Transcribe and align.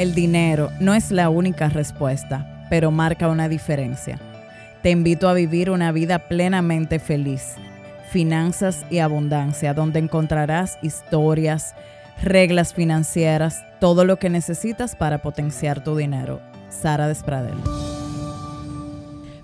El 0.00 0.14
dinero 0.14 0.70
no 0.80 0.94
es 0.94 1.10
la 1.10 1.28
única 1.28 1.68
respuesta, 1.68 2.66
pero 2.70 2.90
marca 2.90 3.28
una 3.28 3.50
diferencia. 3.50 4.18
Te 4.82 4.88
invito 4.88 5.28
a 5.28 5.34
vivir 5.34 5.68
una 5.68 5.92
vida 5.92 6.26
plenamente 6.26 6.98
feliz, 6.98 7.56
finanzas 8.10 8.86
y 8.88 9.00
abundancia, 9.00 9.74
donde 9.74 9.98
encontrarás 9.98 10.78
historias, 10.80 11.74
reglas 12.22 12.72
financieras, 12.72 13.62
todo 13.78 14.06
lo 14.06 14.18
que 14.18 14.30
necesitas 14.30 14.96
para 14.96 15.20
potenciar 15.20 15.84
tu 15.84 15.94
dinero. 15.94 16.40
Sara 16.70 17.06
Despradel. 17.06 17.58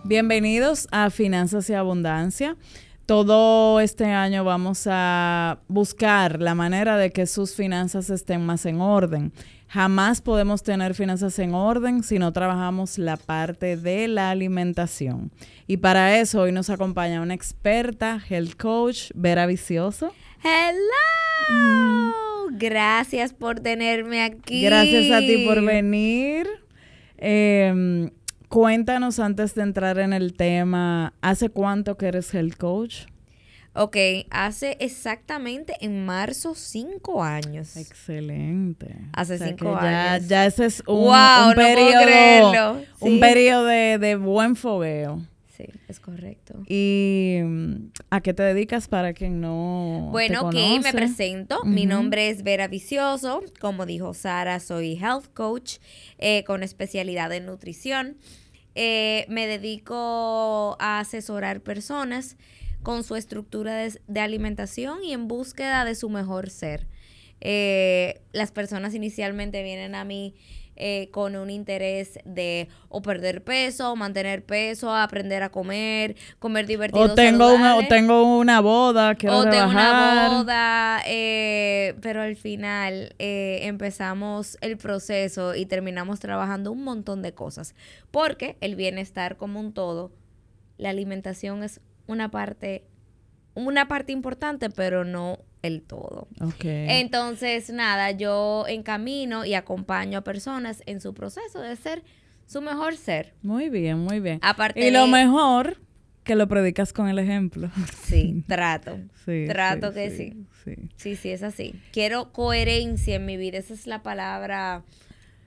Bienvenidos 0.04 0.88
a 0.90 1.10
Finanzas 1.10 1.68
y 1.68 1.74
Abundancia. 1.74 2.56
Todo 3.06 3.78
este 3.78 4.06
año 4.06 4.42
vamos 4.42 4.88
a 4.90 5.60
buscar 5.68 6.42
la 6.42 6.56
manera 6.56 6.96
de 6.96 7.12
que 7.12 7.26
sus 7.26 7.54
finanzas 7.54 8.10
estén 8.10 8.44
más 8.44 8.66
en 8.66 8.80
orden. 8.80 9.32
Jamás 9.68 10.20
podemos 10.20 10.64
tener 10.64 10.94
finanzas 10.94 11.38
en 11.38 11.54
orden 11.54 12.02
si 12.02 12.18
no 12.18 12.32
trabajamos 12.32 12.98
la 12.98 13.16
parte 13.16 13.76
de 13.76 14.08
la 14.08 14.30
alimentación. 14.30 15.30
Y 15.68 15.76
para 15.76 16.18
eso 16.18 16.40
hoy 16.40 16.50
nos 16.50 16.68
acompaña 16.68 17.20
una 17.20 17.34
experta, 17.34 18.20
health 18.28 18.56
coach, 18.56 19.10
Vera 19.14 19.46
Vicioso. 19.46 20.12
Hello. 20.42 22.48
Gracias 22.50 23.32
por 23.32 23.60
tenerme 23.60 24.24
aquí. 24.24 24.62
Gracias 24.62 25.12
a 25.12 25.20
ti 25.20 25.44
por 25.46 25.64
venir. 25.64 26.48
Em, 27.18 28.10
cuéntanos 28.48 29.18
antes 29.18 29.54
de 29.54 29.62
entrar 29.62 29.98
en 29.98 30.12
el 30.12 30.34
tema, 30.34 31.12
¿hace 31.20 31.48
cuánto 31.48 31.96
que 31.96 32.06
eres 32.08 32.32
health 32.34 32.56
coach? 32.56 33.06
Ok, 33.78 33.96
hace 34.30 34.78
exactamente 34.80 35.74
en 35.80 36.06
marzo 36.06 36.54
cinco 36.54 37.22
años. 37.22 37.76
Excelente. 37.76 38.96
Hace 39.12 39.38
cinco 39.38 39.78
ya, 39.82 40.14
años. 40.14 40.28
Ya 40.28 40.46
ese 40.46 40.64
es 40.64 40.82
un, 40.86 40.96
Wow, 40.96 41.04
un 41.04 41.48
no 41.50 41.54
puedo 41.54 41.74
periodo, 41.74 42.80
un 43.00 43.20
periodo 43.20 43.64
de, 43.66 43.98
de 43.98 44.16
buen 44.16 44.56
fogueo. 44.56 45.20
Sí, 45.56 45.64
es 45.88 46.00
correcto. 46.00 46.62
¿Y 46.68 47.38
mm, 47.42 47.92
a 48.10 48.20
qué 48.20 48.34
te 48.34 48.42
dedicas 48.42 48.88
para 48.88 49.14
quien 49.14 49.40
no 49.40 50.08
Bueno, 50.10 50.50
te 50.50 50.58
ok, 50.58 50.82
me 50.82 50.92
presento. 50.92 51.64
Mi 51.64 51.86
nombre 51.86 52.28
es 52.28 52.42
Vera 52.42 52.68
Vicioso. 52.68 53.42
Como 53.60 53.86
dijo 53.86 54.12
Sara, 54.12 54.60
soy 54.60 54.98
health 55.00 55.32
coach 55.32 55.78
eh, 56.18 56.44
con 56.44 56.62
especialidad 56.62 57.32
en 57.32 57.46
nutrición. 57.46 58.18
Eh, 58.74 59.24
me 59.28 59.46
dedico 59.46 60.76
a 60.78 61.00
asesorar 61.00 61.62
personas 61.62 62.36
con 62.82 63.02
su 63.02 63.16
estructura 63.16 63.76
de, 63.76 63.98
de 64.06 64.20
alimentación 64.20 65.02
y 65.02 65.12
en 65.12 65.26
búsqueda 65.26 65.86
de 65.86 65.94
su 65.94 66.10
mejor 66.10 66.50
ser. 66.50 66.86
Eh, 67.40 68.20
las 68.32 68.50
personas 68.50 68.94
inicialmente 68.94 69.62
vienen 69.62 69.94
a 69.94 70.04
mí 70.04 70.34
eh, 70.76 71.08
con 71.10 71.36
un 71.36 71.48
interés 71.48 72.18
de 72.24 72.68
o 72.88 73.02
perder 73.02 73.42
peso, 73.42 73.92
o 73.92 73.96
mantener 73.96 74.44
peso, 74.44 74.94
aprender 74.94 75.42
a 75.42 75.50
comer, 75.50 76.16
comer 76.38 76.66
divertido. 76.66 77.04
O 77.04 77.14
tengo, 77.14 77.54
una, 77.54 77.76
o 77.76 77.86
tengo 77.88 78.38
una 78.38 78.60
boda, 78.60 79.14
quiero 79.14 79.38
o 79.38 79.44
tengo 79.48 79.70
una 79.70 80.28
boda, 80.28 81.02
eh, 81.06 81.94
pero 82.02 82.20
al 82.20 82.36
final 82.36 83.14
eh, 83.18 83.60
empezamos 83.62 84.58
el 84.60 84.76
proceso 84.76 85.54
y 85.54 85.66
terminamos 85.66 86.20
trabajando 86.20 86.72
un 86.72 86.84
montón 86.84 87.22
de 87.22 87.32
cosas. 87.32 87.74
Porque 88.10 88.56
el 88.60 88.76
bienestar 88.76 89.36
como 89.36 89.60
un 89.60 89.72
todo, 89.72 90.12
la 90.76 90.90
alimentación 90.90 91.62
es 91.62 91.80
una 92.06 92.30
parte, 92.30 92.84
una 93.54 93.88
parte 93.88 94.12
importante, 94.12 94.70
pero 94.70 95.04
no 95.04 95.40
el 95.66 95.82
todo. 95.82 96.28
Ok. 96.40 96.64
Entonces, 96.64 97.70
nada, 97.70 98.10
yo 98.12 98.64
encamino 98.68 99.44
y 99.44 99.54
acompaño 99.54 100.18
a 100.18 100.24
personas 100.24 100.82
en 100.86 101.00
su 101.00 101.14
proceso 101.14 101.60
de 101.60 101.76
ser 101.76 102.02
su 102.46 102.60
mejor 102.62 102.96
ser. 102.96 103.34
Muy 103.42 103.68
bien, 103.68 103.98
muy 103.98 104.20
bien. 104.20 104.38
Aparte 104.42 104.86
y 104.86 104.90
lo 104.90 105.06
de- 105.06 105.10
mejor, 105.12 105.78
que 106.24 106.34
lo 106.36 106.46
predicas 106.48 106.92
con 106.92 107.08
el 107.08 107.18
ejemplo. 107.18 107.70
Sí, 108.04 108.44
trato. 108.48 108.98
Sí, 109.24 109.44
Trato 109.48 109.88
sí, 109.88 109.94
que 109.94 110.10
sí, 110.10 110.16
sí. 110.16 110.46
sí. 110.64 110.88
Sí, 110.96 111.16
sí, 111.16 111.30
es 111.30 111.42
así. 111.42 111.74
Quiero 111.92 112.32
coherencia 112.32 113.16
en 113.16 113.26
mi 113.26 113.36
vida. 113.36 113.58
Esa 113.58 113.74
es 113.74 113.86
la 113.86 114.02
palabra 114.02 114.84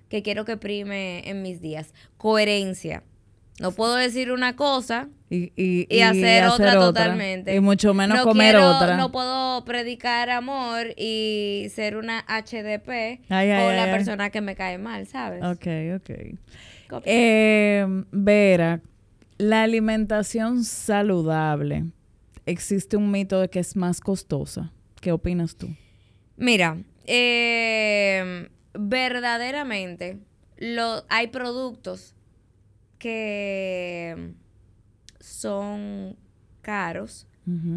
que 0.09 0.22
quiero 0.24 0.44
que 0.44 0.57
prime 0.57 1.30
en 1.30 1.41
mis 1.41 1.62
días. 1.62 1.94
Coherencia. 2.18 3.03
No 3.59 3.72
puedo 3.72 3.96
decir 3.96 4.31
una 4.31 4.56
cosa 4.56 5.09
Y, 5.30 5.52
y, 5.56 5.86
y, 5.90 6.02
hacer, 6.02 6.46
otra, 6.46 6.74
totalmente. 6.74 7.53
Y 7.53 7.59
mucho 7.59 7.94
menos 7.94 8.18
No 8.18 8.24
comer 8.24 8.56
quiero- 8.56 8.75
otra. 8.78 8.96
No 8.97 9.12
puedo 9.12 9.64
predicar 9.66 10.30
amor 10.30 10.88
y 10.97 11.68
ser 11.74 11.98
una 11.98 12.24
HDP 12.28 12.90
Ay, 13.30 13.52
ay, 13.52 13.75
la 13.75 13.84
ay. 13.84 13.92
persona 13.92 14.30
que 14.30 14.42
me 14.42 14.56
cae 14.56 14.78
mal, 14.78 15.06
¿sabes? 15.08 15.44
Ok, 15.44 15.68
ok. 15.98 17.02
Eh, 17.06 17.86
Vera, 18.12 18.81
la 19.38 19.64
alimentación 19.64 20.64
saludable, 20.64 21.86
existe 22.46 22.98
un 22.98 23.12
mito 23.12 23.40
de 23.42 23.50
que 23.50 23.59
es 23.59 23.75
más 23.75 24.00
costosa. 24.02 24.72
¿Qué 25.02 25.12
opinas 25.12 25.56
tú? 25.56 25.68
Mira, 26.38 26.78
eh, 27.06 28.50
verdaderamente 28.74 30.18
lo, 30.58 31.03
hay 31.09 31.28
productos 31.28 32.16
que 33.00 34.34
son 35.20 36.16
caros, 36.62 37.26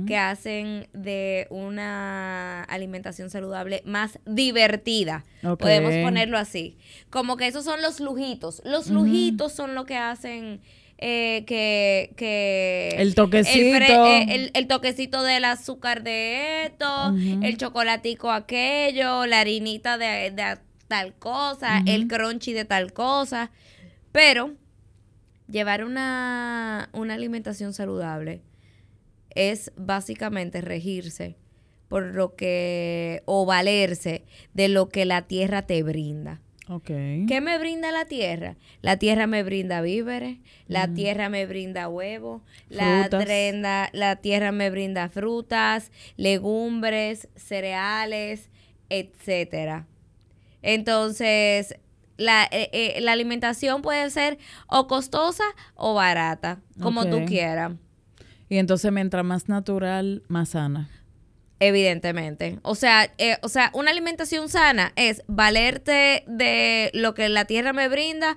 que 0.06 0.18
hacen 0.18 0.86
de 0.92 1.46
una 1.48 2.62
alimentación 2.64 3.30
saludable 3.30 3.80
más 3.86 4.18
divertida. 4.26 5.24
Podemos 5.56 5.92
ponerlo 6.04 6.36
así. 6.36 6.76
Como 7.08 7.38
que 7.38 7.46
esos 7.46 7.64
son 7.64 7.80
los 7.80 7.98
lujitos. 7.98 8.60
Los 8.66 8.88
lujitos 8.90 9.52
son 9.54 9.74
lo 9.74 9.86
que 9.86 9.96
hacen 9.96 10.60
eh, 10.98 11.44
que, 11.46 12.12
que... 12.18 12.90
El 12.98 13.14
toquecito. 13.14 13.58
El, 13.58 13.76
pre- 13.78 13.86
eh, 14.18 14.26
el- 14.34 14.50
el 14.52 14.66
toquecito 14.66 15.22
del 15.22 15.46
azúcar 15.46 16.02
de 16.02 16.64
esto, 16.66 17.14
el 17.42 17.56
chocolatico 17.56 18.30
aquello, 18.30 19.24
la 19.24 19.40
harinita 19.40 19.96
de, 19.96 20.32
de 20.32 20.58
tal 20.86 21.14
cosa, 21.14 21.78
el 21.86 22.08
crunchy 22.08 22.52
de 22.52 22.66
tal 22.66 22.92
cosa. 22.92 23.50
Pero 24.12 24.52
llevar 25.52 25.84
una, 25.84 26.88
una 26.92 27.14
alimentación 27.14 27.72
saludable 27.74 28.42
es 29.34 29.70
básicamente 29.76 30.60
regirse 30.60 31.36
por 31.88 32.14
lo 32.14 32.34
que, 32.34 33.22
o 33.26 33.44
valerse 33.46 34.24
de 34.54 34.68
lo 34.68 34.88
que 34.88 35.04
la 35.04 35.22
tierra 35.22 35.62
te 35.66 35.82
brinda. 35.82 36.40
Ok. 36.68 36.86
¿Qué 36.86 37.40
me 37.42 37.58
brinda 37.58 37.92
la 37.92 38.06
tierra? 38.06 38.56
La 38.80 38.96
tierra 38.96 39.26
me 39.26 39.42
brinda 39.42 39.82
víveres, 39.82 40.38
la 40.68 40.84
Ujú. 40.86 40.94
tierra 40.94 41.28
me 41.28 41.44
brinda 41.44 41.88
huevo, 41.88 42.42
la, 42.70 43.08
trenda- 43.10 43.90
la 43.92 44.16
tierra 44.16 44.52
me 44.52 44.70
brinda 44.70 45.08
frutas, 45.10 45.90
legumbres, 46.16 47.28
cereales, 47.36 48.48
etcétera. 48.88 49.86
Entonces, 50.62 51.76
la, 52.22 52.44
eh, 52.44 52.70
eh, 52.72 53.00
la 53.00 53.12
alimentación 53.12 53.82
puede 53.82 54.08
ser 54.10 54.38
o 54.66 54.86
costosa 54.86 55.44
o 55.74 55.94
barata, 55.94 56.60
como 56.80 57.06
tú 57.06 57.24
quieras. 57.26 57.72
Y 58.48 58.58
entonces 58.58 58.92
mientras 58.92 59.24
más 59.24 59.48
natural, 59.48 60.22
más 60.28 60.50
sana. 60.50 60.90
Evidentemente. 61.58 62.58
O 62.62 62.74
sea, 62.74 63.12
eh, 63.18 63.36
o 63.42 63.48
sea, 63.48 63.70
una 63.72 63.92
alimentación 63.92 64.48
sana 64.48 64.92
es 64.96 65.22
valerte 65.28 66.24
de 66.26 66.90
lo 66.92 67.14
que 67.14 67.28
la 67.28 67.44
tierra 67.44 67.72
me 67.72 67.88
brinda 67.88 68.36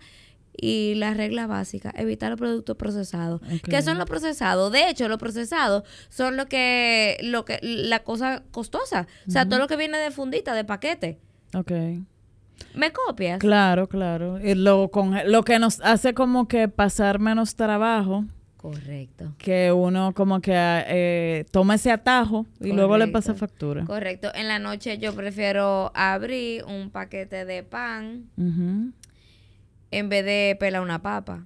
y 0.55 0.93
la 0.95 1.13
regla 1.13 1.47
básica, 1.47 1.91
evitar 1.97 2.29
los 2.29 2.39
productos 2.39 2.77
procesados. 2.77 3.41
¿Qué 3.63 3.81
son 3.81 3.97
los 3.97 4.07
procesados? 4.07 4.71
De 4.71 4.89
hecho, 4.89 5.07
los 5.07 5.17
procesados 5.17 5.83
son 6.09 6.37
lo 6.37 6.45
que, 6.45 7.17
lo 7.21 7.45
que, 7.45 7.59
la 7.61 8.03
cosa 8.03 8.43
costosa. 8.51 9.07
O 9.27 9.31
sea, 9.31 9.47
todo 9.47 9.59
lo 9.59 9.67
que 9.67 9.75
viene 9.75 9.97
de 9.97 10.11
fundita, 10.11 10.53
de 10.53 10.63
paquete. 10.63 11.19
Ok. 11.53 11.71
¿Me 12.73 12.91
copias? 12.91 13.39
Claro, 13.39 13.87
claro. 13.87 14.39
Y 14.39 14.55
lo, 14.55 14.89
con, 14.89 15.15
lo 15.25 15.43
que 15.43 15.59
nos 15.59 15.79
hace 15.81 16.13
como 16.13 16.47
que 16.47 16.67
pasar 16.67 17.19
menos 17.19 17.55
trabajo, 17.55 18.25
Correcto. 18.57 19.33
que 19.37 19.71
uno 19.71 20.13
como 20.13 20.41
que 20.41 20.53
eh, 20.55 21.45
toma 21.51 21.75
ese 21.75 21.91
atajo 21.91 22.45
y 22.59 22.71
luego 22.73 22.97
le 22.97 23.07
pasa 23.07 23.33
factura. 23.33 23.85
Correcto. 23.85 24.31
En 24.33 24.47
la 24.47 24.59
noche 24.59 24.97
yo 24.97 25.13
prefiero 25.15 25.91
abrir 25.93 26.63
un 26.65 26.89
paquete 26.89 27.45
de 27.45 27.63
pan 27.63 28.25
en 29.91 30.09
vez 30.09 30.25
de 30.25 30.57
pelar 30.59 30.81
una 30.81 31.01
papa 31.01 31.43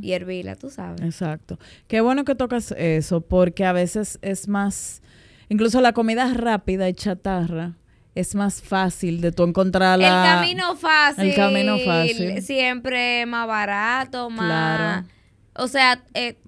y 0.00 0.12
hervirla, 0.12 0.56
tú 0.56 0.70
sabes. 0.70 1.02
Exacto. 1.02 1.58
Qué 1.86 2.00
bueno 2.00 2.24
que 2.24 2.34
tocas 2.34 2.72
eso, 2.72 3.20
porque 3.20 3.64
a 3.64 3.72
veces 3.72 4.18
es 4.22 4.48
más, 4.48 5.02
incluso 5.48 5.80
la 5.80 5.92
comida 5.92 6.32
rápida 6.32 6.88
y 6.88 6.94
chatarra, 6.94 7.76
es 8.14 8.34
más 8.34 8.60
fácil 8.62 9.20
de 9.20 9.32
tú 9.32 9.44
encontrar 9.44 9.98
la... 9.98 10.06
el 10.06 10.40
camino 10.40 10.76
fácil. 10.76 11.24
el 11.26 11.34
camino 11.34 11.78
fácil. 11.78 12.42
Siempre 12.42 13.26
más 13.26 13.46
barato, 13.46 14.30
más. 14.30 14.46
Claro. 14.46 15.08
O 15.54 15.68
sea, 15.68 16.04
eh, 16.14 16.38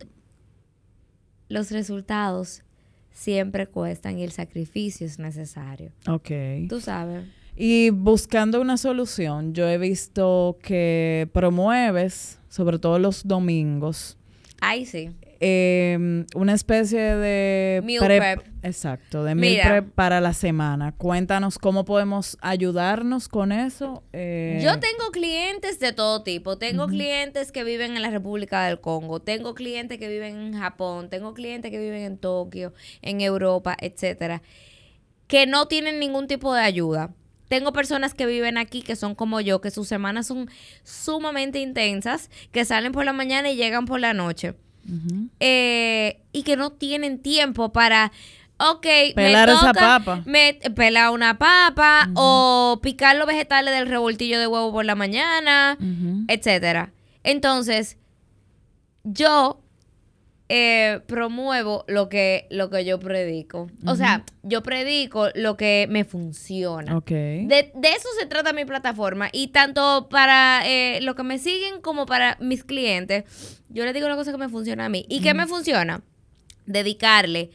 los 1.48 1.70
resultados 1.70 2.62
siempre 3.10 3.66
cuestan 3.66 4.18
y 4.18 4.24
el 4.24 4.32
sacrificio 4.32 5.06
es 5.06 5.18
necesario. 5.18 5.92
Ok. 6.08 6.30
Tú 6.68 6.80
sabes. 6.80 7.24
Y 7.54 7.90
buscando 7.90 8.60
una 8.60 8.76
solución, 8.76 9.52
yo 9.52 9.68
he 9.68 9.76
visto 9.76 10.58
que 10.62 11.28
promueves, 11.32 12.38
sobre 12.48 12.78
todo 12.78 12.98
los 12.98 13.28
domingos, 13.28 14.16
Ay, 14.64 14.86
sí. 14.86 15.10
Eh, 15.44 16.24
una 16.36 16.54
especie 16.54 17.00
de 17.00 17.82
Meal 17.84 18.04
prep. 18.04 18.40
Exacto, 18.62 19.24
de 19.24 19.34
meal 19.34 19.54
Mira. 19.54 19.64
prep 19.68 19.90
para 19.92 20.20
la 20.20 20.32
semana. 20.34 20.92
Cuéntanos 20.92 21.58
cómo 21.58 21.84
podemos 21.84 22.38
ayudarnos 22.40 23.26
con 23.28 23.50
eso. 23.50 24.04
eh, 24.12 24.60
Yo 24.62 24.78
tengo 24.78 25.10
clientes 25.10 25.80
de 25.80 25.92
todo 25.92 26.22
tipo. 26.22 26.58
Tengo 26.58 26.86
clientes 26.86 27.50
que 27.50 27.64
viven 27.64 27.96
en 27.96 28.02
la 28.02 28.10
República 28.10 28.64
del 28.66 28.80
Congo. 28.80 29.20
Tengo 29.20 29.54
clientes 29.54 29.98
que 29.98 30.08
viven 30.08 30.38
en 30.38 30.54
Japón. 30.54 31.10
Tengo 31.10 31.34
clientes 31.34 31.72
que 31.72 31.78
viven 31.80 32.02
en 32.02 32.18
Tokio, 32.18 32.72
en 33.02 33.20
Europa, 33.20 33.76
etcétera. 33.80 34.42
Que 35.26 35.46
no 35.46 35.66
tienen 35.66 35.98
ningún 35.98 36.28
tipo 36.28 36.54
de 36.54 36.60
ayuda. 36.62 37.10
Tengo 37.48 37.72
personas 37.72 38.14
que 38.14 38.26
viven 38.26 38.58
aquí 38.58 38.82
que 38.82 38.94
son 38.94 39.16
como 39.16 39.40
yo, 39.40 39.60
que 39.60 39.72
sus 39.72 39.88
semanas 39.88 40.28
son 40.28 40.48
sumamente 40.84 41.58
intensas, 41.58 42.30
que 42.52 42.64
salen 42.64 42.92
por 42.92 43.04
la 43.04 43.12
mañana 43.12 43.50
y 43.50 43.56
llegan 43.56 43.86
por 43.86 43.98
la 43.98 44.14
noche. 44.14 44.54
Eh, 45.40 46.20
y 46.32 46.42
que 46.42 46.56
no 46.56 46.70
tienen 46.72 47.20
tiempo 47.20 47.72
para, 47.72 48.12
ok, 48.58 48.86
Pelar 49.14 49.48
me 49.48 49.54
esa 49.54 49.72
papa. 49.72 50.22
me- 50.26 50.58
pelar 50.74 51.10
una 51.10 51.38
papa 51.38 52.10
o 52.14 52.80
picar 52.82 53.16
los 53.16 53.26
vegetales 53.26 53.74
del 53.74 53.88
revoltillo 53.88 54.38
de 54.38 54.46
huevo 54.46 54.72
por 54.72 54.84
la 54.84 54.94
mañana, 54.94 55.76
Ujú. 55.80 56.24
etcétera. 56.28 56.92
Entonces, 57.24 57.96
yo 59.04 59.61
eh, 60.48 61.00
promuevo 61.06 61.84
lo 61.88 62.08
que, 62.08 62.46
lo 62.50 62.68
que 62.68 62.84
yo 62.84 62.98
predico. 62.98 63.70
O 63.86 63.96
sea, 63.96 64.24
yo 64.42 64.62
predico 64.62 65.28
lo 65.34 65.56
que 65.56 65.86
me 65.88 66.04
funciona. 66.04 66.96
Ok. 66.96 67.10
De, 67.10 67.72
de 67.74 67.88
eso 67.96 68.08
se 68.18 68.26
trata 68.26 68.52
mi 68.52 68.64
plataforma. 68.64 69.28
Y 69.32 69.48
tanto 69.48 70.08
para 70.10 70.62
eh, 70.66 71.00
los 71.02 71.14
que 71.14 71.22
me 71.22 71.38
siguen 71.38 71.80
como 71.80 72.06
para 72.06 72.36
mis 72.40 72.64
clientes, 72.64 73.24
yo 73.68 73.84
les 73.84 73.94
digo 73.94 74.08
la 74.08 74.16
cosa 74.16 74.32
que 74.32 74.38
me 74.38 74.48
funciona 74.48 74.86
a 74.86 74.88
mí. 74.88 75.06
¿Y 75.08 75.20
qué 75.20 75.32
me 75.32 75.46
funciona? 75.46 76.02
Dedicarle 76.66 77.50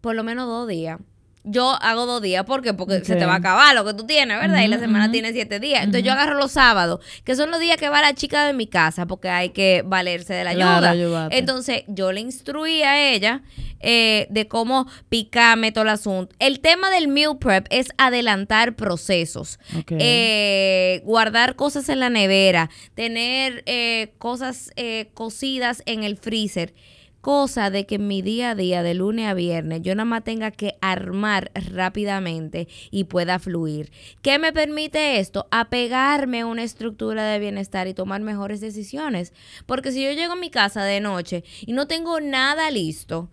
por 0.00 0.14
lo 0.14 0.24
menos 0.24 0.46
dos 0.46 0.68
días. 0.68 0.98
Yo 1.42 1.70
hago 1.80 2.04
dos 2.04 2.20
días, 2.20 2.44
¿por 2.44 2.62
qué? 2.62 2.74
Porque 2.74 3.02
se 3.04 3.16
te 3.16 3.24
va 3.24 3.34
a 3.34 3.36
acabar 3.36 3.74
lo 3.74 3.84
que 3.84 3.94
tú 3.94 4.04
tienes, 4.06 4.38
¿verdad? 4.38 4.62
y 4.62 4.68
la 4.68 4.78
semana 4.78 5.10
tiene 5.10 5.32
siete 5.32 5.58
días. 5.58 5.84
Entonces 5.84 6.04
yo 6.04 6.12
agarro 6.12 6.34
los 6.36 6.52
sábados, 6.52 7.00
que 7.24 7.34
son 7.34 7.50
los 7.50 7.60
días 7.60 7.78
que 7.78 7.88
va 7.88 8.02
la 8.02 8.14
chica 8.14 8.46
de 8.46 8.52
mi 8.52 8.66
casa, 8.66 9.06
porque 9.06 9.28
hay 9.30 9.50
que 9.50 9.82
valerse 9.84 10.34
de 10.34 10.44
la 10.44 10.50
ayuda. 10.50 11.28
Entonces 11.30 11.84
yo 11.86 12.12
le 12.12 12.20
instruí 12.20 12.82
a 12.82 13.12
ella 13.12 13.42
eh, 13.80 14.26
de 14.28 14.48
cómo 14.48 14.86
picarme 15.08 15.72
todo 15.72 15.82
el 15.84 15.90
asunto. 15.90 16.34
El 16.38 16.60
tema 16.60 16.90
del 16.90 17.08
meal 17.08 17.38
prep 17.38 17.66
es 17.70 17.88
adelantar 17.96 18.76
procesos. 18.76 19.58
Eh, 19.88 21.00
guardar 21.04 21.56
cosas 21.56 21.88
en 21.88 22.00
la 22.00 22.10
nevera, 22.10 22.68
tener 22.94 23.62
eh, 23.66 24.12
cosas 24.18 24.70
eh, 24.76 25.10
cocidas 25.14 25.82
en 25.86 26.04
el 26.04 26.16
freezer. 26.18 26.74
Cosa 27.20 27.68
de 27.70 27.84
que 27.84 27.96
en 27.96 28.08
mi 28.08 28.22
día 28.22 28.50
a 28.50 28.54
día, 28.54 28.82
de 28.82 28.94
lunes 28.94 29.28
a 29.28 29.34
viernes, 29.34 29.82
yo 29.82 29.94
nada 29.94 30.06
más 30.06 30.24
tenga 30.24 30.50
que 30.50 30.76
armar 30.80 31.50
rápidamente 31.54 32.66
y 32.90 33.04
pueda 33.04 33.38
fluir. 33.38 33.92
¿Qué 34.22 34.38
me 34.38 34.52
permite 34.52 35.18
esto? 35.20 35.46
Apegarme 35.50 36.40
a 36.40 36.46
una 36.46 36.62
estructura 36.62 37.24
de 37.24 37.38
bienestar 37.38 37.88
y 37.88 37.94
tomar 37.94 38.22
mejores 38.22 38.60
decisiones. 38.60 39.34
Porque 39.66 39.92
si 39.92 40.02
yo 40.02 40.12
llego 40.12 40.32
a 40.32 40.36
mi 40.36 40.50
casa 40.50 40.82
de 40.84 41.00
noche 41.00 41.44
y 41.66 41.72
no 41.72 41.86
tengo 41.86 42.20
nada 42.20 42.70
listo, 42.70 43.28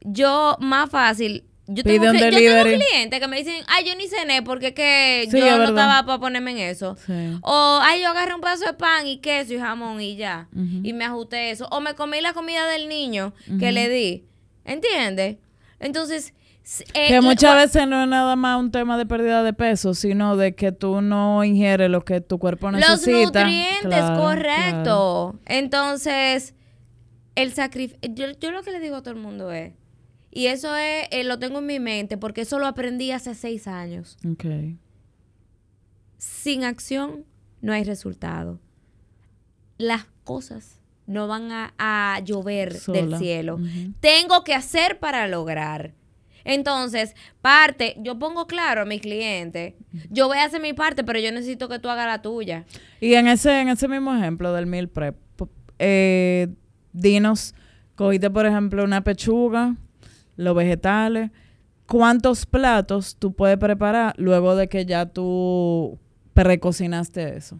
yo 0.00 0.56
más 0.60 0.90
fácil. 0.90 1.44
Yo 1.72 1.84
tengo, 1.84 2.06
un 2.10 2.12
yo 2.18 2.30
tengo 2.30 2.62
clientes 2.62 3.20
que 3.20 3.28
me 3.28 3.36
dicen, 3.36 3.64
ay, 3.68 3.84
yo 3.86 3.94
ni 3.94 4.08
cené 4.08 4.42
porque 4.42 4.74
que 4.74 5.28
Sí, 5.30 5.38
yo 5.38 5.44
es 5.46 5.52
no 5.52 5.58
verdad. 5.58 5.68
estaba 5.84 6.06
para 6.06 6.18
ponerme 6.18 6.50
en 6.50 6.58
eso. 6.58 6.96
Sí. 7.06 7.12
O, 7.42 7.78
ay, 7.82 8.02
yo 8.02 8.08
agarré 8.08 8.34
un 8.34 8.40
pedazo 8.40 8.64
de 8.66 8.72
pan 8.74 9.06
y 9.06 9.18
queso 9.18 9.54
y 9.54 9.58
jamón 9.58 10.00
y 10.00 10.16
ya. 10.16 10.48
Y 10.82 10.92
me 10.92 11.04
ajusté 11.04 11.50
eso. 11.50 11.68
O 11.70 11.80
me 11.80 11.94
comí 11.94 12.20
la 12.20 12.32
comida 12.32 12.66
del 12.66 12.88
niño 12.88 13.32
que 13.60 13.70
le 13.72 13.88
di. 13.88 14.24
¿Entiendes? 14.64 15.36
Entonces, 15.78 16.34
eh, 16.94 17.08
Que 17.08 17.20
muchas 17.20 17.56
veces 17.56 17.86
no 17.88 18.02
es 18.02 18.08
nada 18.08 18.36
más 18.36 18.58
un 18.60 18.70
tema 18.70 18.98
de 18.98 19.06
pérdida 19.06 19.42
de 19.42 19.52
peso, 19.52 19.94
sino 19.94 20.36
de 20.36 20.54
que 20.54 20.72
tú 20.72 21.00
no 21.00 21.42
ingieres 21.44 21.88
lo 21.90 22.04
que 22.04 22.20
tu 22.20 22.38
cuerpo 22.38 22.70
Los 22.70 22.80
necesita. 22.80 23.44
nutrientes, 23.44 23.80
Claro, 23.82 24.20
correcto. 24.20 25.40
Entonces, 25.46 26.54
el 27.34 27.52
sacrificio. 27.54 27.98
Yo, 28.12 28.26
yo 28.40 28.50
lo 28.50 28.62
que 28.62 28.70
le 28.72 28.80
digo 28.80 28.96
a 28.96 29.02
todo 29.02 29.14
el 29.14 29.20
mundo 29.20 29.50
es. 29.52 29.72
Y 30.30 30.46
eso 30.46 30.76
es, 30.76 31.06
eh, 31.10 31.24
lo 31.24 31.38
tengo 31.38 31.58
en 31.58 31.66
mi 31.66 31.80
mente 31.80 32.16
porque 32.16 32.42
eso 32.42 32.58
lo 32.58 32.66
aprendí 32.66 33.10
hace 33.10 33.34
seis 33.34 33.66
años. 33.66 34.16
Sin 36.18 36.64
acción 36.64 37.24
no 37.60 37.72
hay 37.72 37.84
resultado. 37.84 38.60
Las 39.78 40.06
cosas 40.24 40.80
no 41.06 41.26
van 41.26 41.50
a, 41.50 41.74
a 41.78 42.20
llover 42.20 42.78
del 42.80 43.16
cielo. 43.18 43.58
Tengo 44.00 44.44
que 44.44 44.54
hacer 44.54 44.98
para 45.00 45.26
lograr. 45.26 45.94
Entonces, 46.44 47.14
parte, 47.42 47.96
yo 47.98 48.18
pongo 48.18 48.46
claro 48.46 48.82
a 48.82 48.84
mi 48.84 48.98
cliente, 48.98 49.76
yo 50.08 50.26
voy 50.26 50.38
a 50.38 50.44
hacer 50.44 50.60
mi 50.60 50.72
parte, 50.72 51.04
pero 51.04 51.18
yo 51.18 51.32
necesito 51.32 51.68
que 51.68 51.78
tú 51.78 51.88
hagas 51.88 52.06
la 52.06 52.22
tuya. 52.22 52.64
Y 53.00 53.14
en 53.14 53.28
ese, 53.28 53.60
en 53.60 53.68
ese 53.68 53.88
mismo 53.88 54.14
ejemplo 54.14 54.52
del 54.54 54.66
meal 54.66 54.88
prep, 54.88 55.16
eh, 55.78 56.48
dinos, 56.92 57.54
cogiste 57.94 58.30
por 58.30 58.46
ejemplo 58.46 58.84
una 58.84 59.02
pechuga, 59.02 59.76
los 60.40 60.54
vegetales, 60.54 61.30
¿cuántos 61.86 62.46
platos 62.46 63.16
tú 63.18 63.32
puedes 63.32 63.58
preparar 63.58 64.14
luego 64.16 64.56
de 64.56 64.68
que 64.68 64.86
ya 64.86 65.06
tú 65.06 65.98
precocinaste 66.34 67.36
eso? 67.36 67.58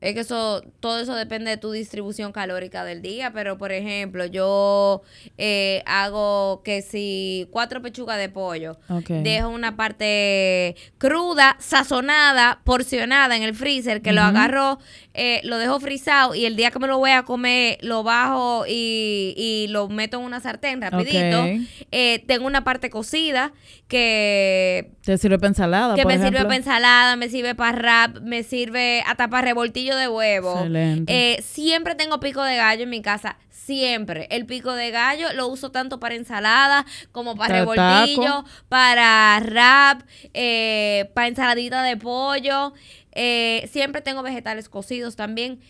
Es 0.00 0.14
que 0.14 0.20
eso, 0.20 0.62
todo 0.80 1.00
eso 1.00 1.14
depende 1.14 1.50
de 1.50 1.56
tu 1.58 1.72
distribución 1.72 2.32
calórica 2.32 2.84
del 2.84 3.02
día, 3.02 3.32
pero 3.32 3.58
por 3.58 3.70
ejemplo, 3.70 4.24
yo 4.24 5.02
eh, 5.36 5.82
hago 5.84 6.62
que 6.64 6.80
si 6.80 7.46
cuatro 7.50 7.82
pechugas 7.82 8.18
de 8.18 8.28
pollo, 8.30 8.78
dejo 9.08 9.48
una 9.50 9.76
parte 9.76 10.74
cruda, 10.98 11.56
sazonada, 11.58 12.60
porcionada 12.64 13.36
en 13.36 13.42
el 13.42 13.54
freezer, 13.54 14.00
que 14.00 14.12
lo 14.12 14.22
agarro, 14.22 14.78
eh, 15.12 15.40
lo 15.44 15.58
dejo 15.58 15.80
frisado 15.80 16.34
y 16.34 16.46
el 16.46 16.56
día 16.56 16.70
que 16.70 16.78
me 16.78 16.86
lo 16.86 16.98
voy 16.98 17.10
a 17.10 17.24
comer, 17.24 17.78
lo 17.82 18.02
bajo 18.02 18.64
y, 18.66 19.34
y 19.36 19.66
lo 19.68 19.88
meto 19.88 20.18
en 20.18 20.24
una 20.24 20.40
sartén 20.40 20.80
rapidito. 20.80 21.44
Eh, 21.90 22.24
tengo 22.26 22.46
una 22.46 22.64
parte 22.64 22.88
cocida 22.90 23.52
que 23.88 24.92
¿Te 25.02 25.18
sirve 25.18 25.38
para 25.38 25.48
ensalada, 25.48 25.94
que 25.96 26.02
por 26.02 26.12
me 26.12 26.24
sirve 26.24 26.42
para 26.42 26.56
ensalada, 26.56 27.16
me 27.16 27.28
sirve 27.28 27.54
para 27.54 27.76
wrap, 27.76 28.20
me 28.20 28.44
sirve 28.44 29.02
hasta 29.06 29.28
para 29.28 29.42
revoltillo 29.42 29.89
de 29.96 30.08
huevo. 30.08 30.54
Excelente. 30.54 31.34
Eh, 31.34 31.42
siempre 31.42 31.94
tengo 31.94 32.20
pico 32.20 32.42
de 32.42 32.56
gallo 32.56 32.84
en 32.84 32.90
mi 32.90 33.02
casa, 33.02 33.36
siempre. 33.50 34.26
El 34.30 34.46
pico 34.46 34.72
de 34.72 34.90
gallo 34.90 35.32
lo 35.34 35.48
uso 35.48 35.70
tanto 35.70 36.00
para 36.00 36.14
ensalada 36.14 36.86
como 37.12 37.36
para 37.36 37.60
revoltillo, 37.60 38.44
para 38.68 39.40
wrap, 39.44 40.02
eh, 40.34 41.10
para 41.14 41.28
ensaladita 41.28 41.82
de 41.82 41.96
pollo. 41.96 42.72
Eh, 43.12 43.68
siempre 43.72 44.00
tengo 44.00 44.22
vegetales 44.22 44.68
cocidos 44.68 45.16
también, 45.16 45.60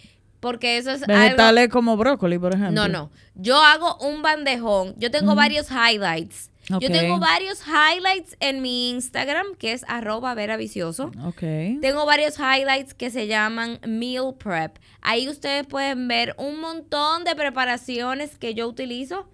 porque 0.40 0.78
eso 0.78 0.90
es 0.90 1.02
algo... 1.02 1.14
Vegetales 1.14 1.68
como 1.68 1.96
brócoli, 1.96 2.38
por 2.38 2.54
ejemplo. 2.54 2.72
No, 2.72 2.88
no. 2.88 3.10
Yo 3.34 3.62
hago 3.62 3.96
un 3.98 4.22
bandejón. 4.22 4.94
Yo 4.96 5.10
tengo 5.10 5.34
varios 5.34 5.68
highlights. 5.70 6.49
Yo 6.68 6.78
tengo 6.78 7.18
varios 7.18 7.62
highlights 7.66 8.36
en 8.38 8.62
mi 8.62 8.90
Instagram, 8.90 9.56
que 9.58 9.72
es 9.72 9.84
arroba 9.88 10.34
Vera 10.34 10.56
Vicioso. 10.56 11.10
Ok. 11.24 11.40
Tengo 11.80 12.06
varios 12.06 12.38
highlights 12.38 12.94
que 12.94 13.10
se 13.10 13.26
llaman 13.26 13.80
Meal 13.86 14.34
Prep. 14.38 14.78
Ahí 15.00 15.28
ustedes 15.28 15.66
pueden 15.66 16.06
ver 16.06 16.34
un 16.38 16.60
montón 16.60 17.24
de 17.24 17.34
preparaciones 17.34 18.38
que 18.38 18.54
yo 18.54 18.68
utilizo 18.68 19.28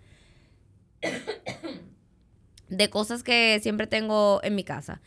de 2.69 2.91
cosas 2.91 3.23
que 3.23 3.59
siempre 3.63 3.87
tengo 3.87 4.41
en 4.43 4.55
mi 4.55 4.65
casa. 4.65 5.03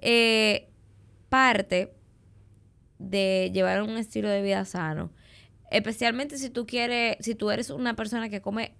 Eh, 0.00 0.68
parte 1.28 1.92
de 2.98 3.50
llevar 3.52 3.82
un 3.82 3.96
estilo 3.96 4.28
de 4.28 4.42
vida 4.42 4.64
sano, 4.64 5.10
especialmente 5.70 6.38
si 6.38 6.50
tú 6.50 6.66
quieres, 6.66 7.16
si 7.20 7.34
tú 7.34 7.50
eres 7.50 7.70
una 7.70 7.96
persona 7.96 8.28
que 8.28 8.40
come 8.40 8.74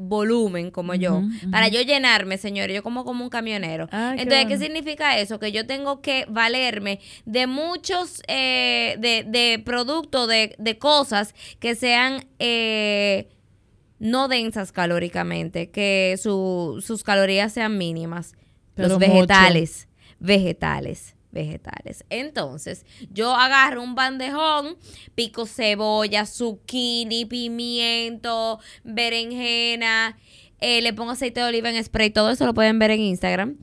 volumen 0.00 0.70
como 0.70 0.94
yo, 0.94 1.22
para 1.50 1.68
yo 1.68 1.80
llenarme, 1.82 2.38
señores, 2.38 2.74
yo 2.76 2.82
como 2.82 3.04
como 3.04 3.24
un 3.24 3.30
camionero. 3.30 3.88
Ah, 3.90 4.14
Entonces, 4.16 4.46
¿qué 4.46 4.56
bueno. 4.56 4.64
significa 4.64 5.18
eso? 5.18 5.38
Que 5.40 5.50
yo 5.52 5.66
tengo 5.66 6.00
que 6.00 6.24
valerme 6.28 7.00
de 7.26 7.46
muchos, 7.46 8.22
eh, 8.28 8.96
de, 9.00 9.24
de 9.26 9.58
productos, 9.64 10.28
de, 10.28 10.54
de 10.58 10.78
cosas 10.78 11.34
que 11.58 11.74
sean 11.74 12.24
eh, 12.38 13.28
no 13.98 14.28
densas 14.28 14.70
calóricamente, 14.72 15.70
que 15.70 16.16
su- 16.22 16.82
sus 16.86 17.02
calorías 17.02 17.52
sean 17.52 17.76
mínimas. 17.76 18.34
Pero 18.74 18.88
Los 18.90 18.98
mucho. 18.98 19.86
vegetales, 20.20 21.16
vegetales. 21.30 22.04
Entonces, 22.10 22.84
yo 23.12 23.34
agarro 23.34 23.82
un 23.82 23.94
bandejón, 23.94 24.76
pico 25.14 25.46
cebolla, 25.46 26.26
zucchini, 26.26 27.24
pimiento, 27.26 28.60
berenjena, 28.84 30.16
Eh, 30.60 30.82
le 30.82 30.92
pongo 30.92 31.12
aceite 31.12 31.38
de 31.38 31.46
oliva 31.46 31.70
en 31.70 31.84
spray, 31.84 32.10
todo 32.10 32.30
eso 32.30 32.44
lo 32.44 32.52
pueden 32.52 32.80
ver 32.80 32.90
en 32.90 32.98
Instagram. 32.98 33.58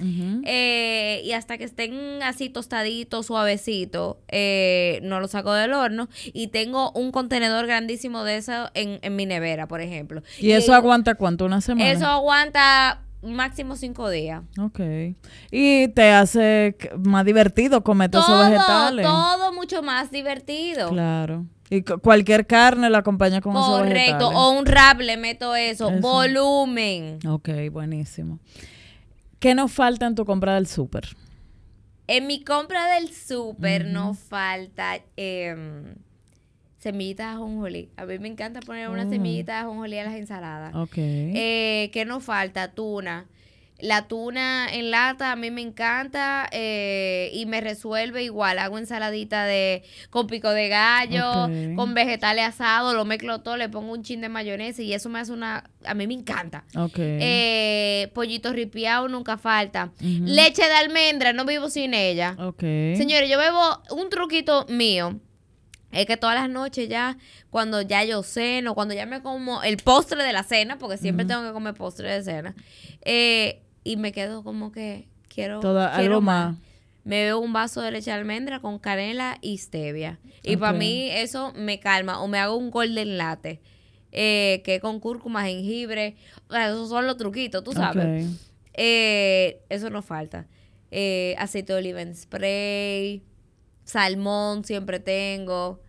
Eh, 0.45 1.21
y 1.25 1.33
hasta 1.33 1.57
que 1.57 1.65
estén 1.65 2.23
así 2.23 2.47
tostaditos, 2.47 3.25
suavecitos, 3.25 4.15
eh, 4.29 5.01
no 5.03 5.19
lo 5.19 5.27
saco 5.27 5.51
del 5.53 5.73
horno. 5.73 6.07
Y 6.31 6.47
tengo 6.47 6.91
un 6.93 7.11
contenedor 7.11 7.67
grandísimo 7.67 8.23
de 8.23 8.37
eso 8.37 8.71
en, 8.75 8.99
en 9.01 9.13
mi 9.17 9.25
nevera, 9.25 9.67
por 9.67 9.81
ejemplo. 9.81 10.23
¿Y 10.39 10.51
eso 10.51 10.73
aguanta 10.73 11.15
cuánto? 11.15 11.43
¿Una 11.43 11.59
semana? 11.59 11.91
Eso 11.91 12.05
aguanta 12.05 13.01
máximo 13.21 13.75
cinco 13.75 14.09
días. 14.09 14.43
Ok. 14.59 14.79
Y 15.51 15.87
te 15.89 16.11
hace 16.11 16.75
más 17.03 17.25
divertido 17.25 17.83
comer 17.83 18.11
todos 18.11 18.25
esos 18.25 18.49
vegetales. 18.49 19.05
todo 19.05 19.53
mucho 19.53 19.81
más 19.83 20.11
divertido. 20.11 20.89
Claro. 20.89 21.45
Y 21.69 21.81
cu- 21.81 21.99
cualquier 21.99 22.45
carne 22.45 22.89
la 22.91 22.99
acompaña 22.99 23.41
con 23.41 23.55
esos 23.55 23.79
Correcto. 23.79 24.29
O 24.29 24.51
un 24.51 24.65
rap 24.65 24.99
le 25.01 25.17
meto 25.17 25.55
eso. 25.55 25.89
Eso. 25.89 25.99
Volumen. 26.01 27.17
Ok, 27.27 27.49
buenísimo. 27.71 28.39
¿Qué 29.39 29.55
nos 29.55 29.71
falta 29.71 30.05
en 30.05 30.15
tu 30.15 30.25
compra 30.25 30.55
del 30.55 30.67
súper? 30.67 31.15
En 32.07 32.27
mi 32.27 32.43
compra 32.43 32.85
del 32.93 33.11
súper 33.11 33.85
no 33.85 34.13
falta 34.13 34.99
em, 35.17 35.95
semillitas 36.85 37.27
de 37.27 37.33
ajonjolí. 37.33 37.89
A 37.97 38.05
mí 38.05 38.19
me 38.19 38.27
encanta 38.29 38.59
poner 38.61 38.89
unas 38.89 39.07
Oh. 39.07 39.09
semillitas 39.11 39.55
de 39.57 39.61
ajonjolí 39.61 39.97
a 39.97 40.03
las 40.05 40.15
ensaladas. 40.15 40.73
Ok. 40.75 40.93
Eh, 40.97 41.89
¿Qué 41.91 42.05
nos 42.05 42.23
falta? 42.23 42.71
Tuna. 42.71 43.25
La 43.79 44.07
tuna 44.07 44.69
en 44.71 44.89
lata 44.89 45.33
a 45.33 45.35
mí 45.35 45.51
me 45.51 45.59
encanta 45.61 46.47
eh, 46.53 47.29
y 47.33 47.45
me 47.45 47.59
resuelve 47.59 48.23
igual. 48.23 48.57
Hago 48.57 48.77
ensaladita 48.77 49.43
de 49.45 49.83
con 50.09 50.27
pico 50.27 50.49
de 50.51 50.69
gallo, 50.69 51.49
con 51.75 51.93
vegetales 51.93 52.45
asados, 52.45 52.93
lo 52.95 53.03
mezclo 53.03 53.41
todo, 53.41 53.57
le 53.57 53.67
pongo 53.67 53.91
un 53.91 54.01
chin 54.01 54.21
de 54.21 54.29
mayonesa 54.29 54.81
y 54.81 54.93
eso 54.93 55.09
me 55.09 55.19
hace 55.19 55.33
una... 55.33 55.69
A 55.83 55.93
mí 55.93 56.07
me 56.07 56.13
encanta. 56.13 56.63
ok. 56.77 56.95
Eh, 56.97 58.11
pollito 58.13 58.53
ripiado 58.53 59.09
nunca 59.09 59.37
falta. 59.37 59.91
Leche 59.99 60.63
de 60.63 60.73
almendra, 60.73 61.33
no 61.33 61.43
vivo 61.43 61.69
sin 61.69 61.93
ella. 61.93 62.37
ok. 62.39 62.61
Señores, 62.95 63.29
yo 63.29 63.37
bebo 63.37 63.59
un 63.91 64.09
truquito 64.09 64.65
mío. 64.69 65.19
Es 65.95 66.05
que 66.05 66.17
todas 66.17 66.35
las 66.35 66.49
noches 66.49 66.89
ya, 66.89 67.17
cuando 67.49 67.81
ya 67.81 68.03
yo 68.03 68.21
ceno, 68.23 68.75
cuando 68.75 68.93
ya 68.93 69.05
me 69.05 69.21
como 69.21 69.63
el 69.63 69.77
postre 69.77 70.23
de 70.23 70.33
la 70.33 70.43
cena, 70.43 70.77
porque 70.77 70.97
siempre 70.97 71.25
tengo 71.25 71.43
que 71.45 71.51
comer 71.53 71.73
postre 71.73 72.11
de 72.13 72.23
cena, 72.23 72.55
eh, 73.03 73.61
y 73.83 73.97
me 73.97 74.11
quedo 74.11 74.43
como 74.43 74.71
que 74.71 75.07
quiero, 75.27 75.59
Toda- 75.61 75.95
quiero 75.95 76.15
algo 76.15 76.21
más. 76.21 76.55
Me 77.03 77.23
bebo 77.25 77.39
un 77.39 77.53
vaso 77.53 77.81
de 77.81 77.91
leche 77.91 78.09
de 78.09 78.17
almendra 78.17 78.59
con 78.61 78.79
canela 78.79 79.37
y 79.41 79.57
stevia. 79.59 80.19
Y 80.41 80.57
para 80.57 80.73
mí 80.73 81.09
eso 81.11 81.53
me 81.55 81.79
calma. 81.79 82.19
O 82.21 82.27
me 82.27 82.39
hago 82.39 82.55
un 82.55 82.71
golden 82.71 83.17
latte, 83.19 83.61
eh, 84.11 84.61
que 84.65 84.75
es 84.75 84.81
con 84.81 84.99
cúrcuma, 84.99 85.43
jengibre. 85.45 86.15
O 86.49 86.53
sea, 86.53 86.67
esos 86.69 86.89
son 86.89 87.05
los 87.05 87.15
truquitos, 87.17 87.63
tú 87.63 87.73
sabes. 87.73 88.25
Eh, 88.73 89.61
eso 89.69 89.91
no 89.91 90.01
falta. 90.01 90.47
Eh, 90.89 91.35
aceite 91.37 91.73
de 91.73 91.79
oliva 91.79 92.01
en 92.01 92.15
spray. 92.15 93.21
Salmón 93.83 94.63
siempre 94.65 94.99
tengo. 94.99 95.79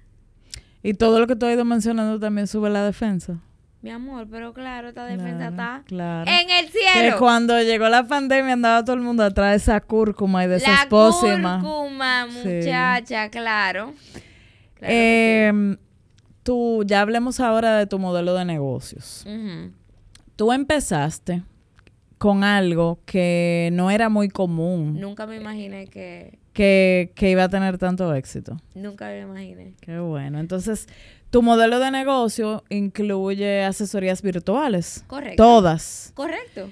Y 0.88 0.94
todo 0.94 1.18
lo 1.20 1.26
que 1.26 1.36
tú 1.36 1.46
has 1.46 1.52
ido 1.54 1.64
mencionando 1.64 2.18
también 2.20 2.46
sube 2.46 2.70
la 2.70 2.84
defensa. 2.84 3.38
Mi 3.82 3.90
amor, 3.90 4.26
pero 4.30 4.52
claro, 4.52 4.88
esta 4.88 5.04
defensa 5.04 5.48
Claro, 5.48 5.50
está 5.50 5.82
claro. 5.86 6.30
en 6.30 6.50
el 6.50 6.66
Que 6.72 6.78
cielo. 7.02 7.16
cuando 7.18 7.60
llegó 7.62 7.88
la 7.88 8.04
pandemia 8.06 8.54
andaba 8.54 8.84
todo 8.84 8.96
el 8.96 9.02
mundo 9.02 9.22
atrás 9.22 9.50
de 9.50 9.56
esa 9.56 9.80
cúrcuma 9.80 10.44
y 10.44 10.48
de 10.48 10.56
esas 10.56 10.84
La 10.84 10.88
pócimas. 10.88 11.62
cúrcuma, 11.62 12.26
Sí. 12.30 12.48
muchacha, 12.48 13.28
claro. 13.30 13.92
Claro 14.74 14.80
que 14.80 15.48
Eh, 15.48 15.76
Tú, 16.42 16.84
ya 16.86 17.00
hablemos 17.00 17.40
ahora 17.40 17.76
de 17.76 17.86
tu 17.88 17.98
modelo 17.98 18.32
de 18.34 18.44
negocios. 18.44 19.24
Ujú. 19.26 19.72
Tú 20.36 20.52
empezaste 20.52 21.42
con 22.18 22.44
algo 22.44 22.98
que 23.04 23.70
no 23.72 23.90
era 23.90 24.08
muy 24.08 24.28
común, 24.28 24.98
Nunca 25.00 25.26
me 25.26 25.36
imaginé 25.36 25.86
que... 25.88 26.38
que, 26.52 27.12
que 27.14 27.30
iba 27.30 27.44
a 27.44 27.48
tener 27.48 27.76
tanto 27.78 28.14
éxito. 28.14 28.56
Nunca 28.74 29.06
me 29.08 29.20
imaginé. 29.20 29.74
Qué 29.80 29.98
bueno. 29.98 30.38
Entonces, 30.40 30.86
tu 31.30 31.42
modelo 31.42 31.78
de 31.78 31.90
negocio 31.90 32.64
incluye 32.70 33.64
asesorías 33.64 34.22
virtuales. 34.22 35.04
Correcto. 35.06 35.42
Todas. 35.42 36.12
Correcto. 36.14 36.70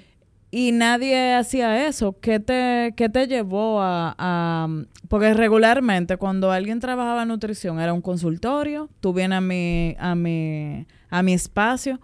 Y 0.49 0.71
nadie 0.71 1.33
hacía 1.35 1.85
eso. 1.87 2.15
¿Qué 2.21 2.39
te, 2.39 2.93
qué 2.95 3.09
te 3.09 3.27
llevó 3.27 3.81
a, 3.81 4.15
a- 4.17 4.67
Porque 5.09 5.33
regularmente 5.33 6.17
cuando 6.17 6.51
alguien 6.51 6.79
trabajaba 6.79 7.23
en 7.23 7.27
nutrición 7.27 7.79
era 7.79 7.93
un 7.93 8.01
consultorio, 8.01 8.89
tú 9.01 9.13
vienes 9.13 9.37
a 9.37 9.41
mi, 9.41 9.95
a 9.99 10.15
mi, 10.15 10.87
a 11.09 11.21
mi 11.23 11.33
espacio. 11.33 11.99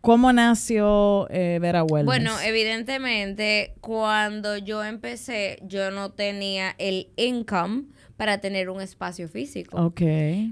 ¿Cómo 0.00 0.32
nació 0.32 1.28
eh, 1.30 1.58
Vera 1.60 1.82
Wellness? 1.84 2.06
Bueno, 2.06 2.32
evidentemente, 2.40 3.74
cuando 3.80 4.56
yo 4.56 4.84
empecé, 4.84 5.58
yo 5.62 5.90
no 5.90 6.10
tenía 6.12 6.74
el 6.78 7.08
income 7.16 7.84
para 8.16 8.38
tener 8.40 8.70
un 8.70 8.80
espacio 8.80 9.28
físico. 9.28 9.76
Ok. 9.80 10.00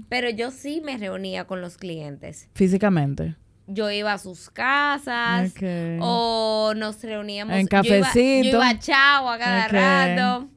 Pero 0.09 0.29
yo 0.29 0.51
sí 0.51 0.81
me 0.83 0.97
reunía 0.97 1.45
con 1.45 1.61
los 1.61 1.77
clientes. 1.77 2.49
Físicamente. 2.53 3.35
Yo 3.67 3.91
iba 3.91 4.13
a 4.13 4.17
sus 4.17 4.49
casas 4.49 5.51
Ok. 5.51 5.63
o 6.01 6.73
nos 6.75 7.03
reuníamos. 7.03 7.55
En 7.55 7.67
yo 7.67 7.79
iba- 7.83 7.83
Yo 7.83 8.01
cafecito. 8.01 8.57
iba, 8.57 8.69
a 8.69 8.79
Chao 8.79 9.29
a 9.29 9.37
cada 9.37 9.67
rato. 9.67 10.49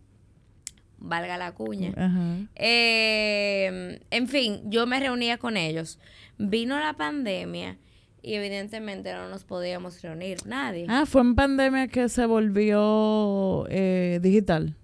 Valga 0.98 1.36
la 1.38 1.52
cuña. 1.52 1.92
Ajá. 1.96 2.36
Eh, 2.56 4.00
en 4.10 4.28
fin, 4.28 4.60
yo 4.66 4.86
me 4.86 5.00
reunía 5.00 5.38
con 5.38 5.56
ellos. 5.56 5.98
Vino 6.38 6.78
la 6.78 6.92
pandemia 6.92 7.78
y 8.22 8.34
evidentemente 8.34 9.12
no 9.14 9.28
nos 9.28 9.44
podíamos 9.44 10.00
reunir 10.02 10.38
nadie. 10.46 10.86
Ah, 10.88 11.04
fue 11.06 11.20
en 11.22 11.34
pandemia 11.34 11.88
que 11.88 12.08
se 12.08 12.26
volvió 12.26 13.66
eh, 13.70 14.18
digital. 14.22 14.76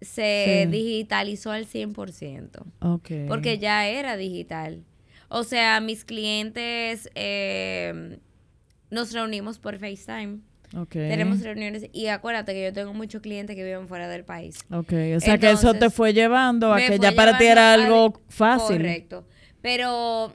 Se 0.00 0.64
Sí. 0.64 0.70
digitalizó 0.70 1.50
al 1.50 1.66
100%. 1.66 2.64
Ok. 2.80 3.10
Porque 3.28 3.58
ya 3.58 3.86
era 3.88 4.16
digital. 4.16 4.84
O 5.28 5.44
sea, 5.44 5.80
mis 5.80 6.04
clientes 6.04 7.08
eh, 7.14 8.18
nos 8.90 9.12
reunimos 9.12 9.58
por 9.58 9.78
FaceTime. 9.78 10.40
Ok. 10.76 10.90
Tenemos 10.90 11.40
reuniones 11.40 11.86
y 11.92 12.08
acuérdate 12.08 12.52
que 12.52 12.64
yo 12.64 12.72
tengo 12.72 12.92
muchos 12.92 13.22
clientes 13.22 13.54
que 13.56 13.64
viven 13.64 13.88
fuera 13.88 14.08
del 14.08 14.24
país. 14.24 14.58
Ok, 14.70 14.92
o 15.16 15.20
sea 15.20 15.38
que 15.38 15.50
eso 15.52 15.72
te 15.74 15.88
fue 15.88 16.12
llevando 16.12 16.72
a 16.74 16.78
que 16.78 16.98
ya 16.98 17.12
para 17.12 17.38
ti 17.38 17.44
era 17.46 17.72
algo 17.74 18.20
fácil. 18.28 18.78
Correcto. 18.78 19.24
Pero 19.62 20.34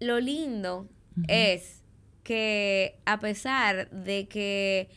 lo 0.00 0.20
lindo 0.20 0.88
es 1.28 1.82
que 2.22 2.98
a 3.06 3.18
pesar 3.18 3.88
de 3.90 4.26
que 4.28 4.88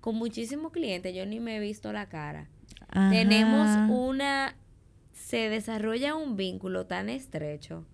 con 0.00 0.16
muchísimos 0.16 0.72
clientes 0.72 1.14
yo 1.14 1.24
ni 1.24 1.40
me 1.40 1.56
he 1.56 1.60
visto 1.60 1.92
la 1.92 2.08
cara, 2.08 2.48
Ajá. 2.90 3.10
tenemos 3.10 3.68
una, 3.90 4.56
se 5.12 5.48
desarrolla 5.48 6.14
un 6.14 6.36
vínculo 6.36 6.86
tan 6.86 7.08
estrecho. 7.08 7.86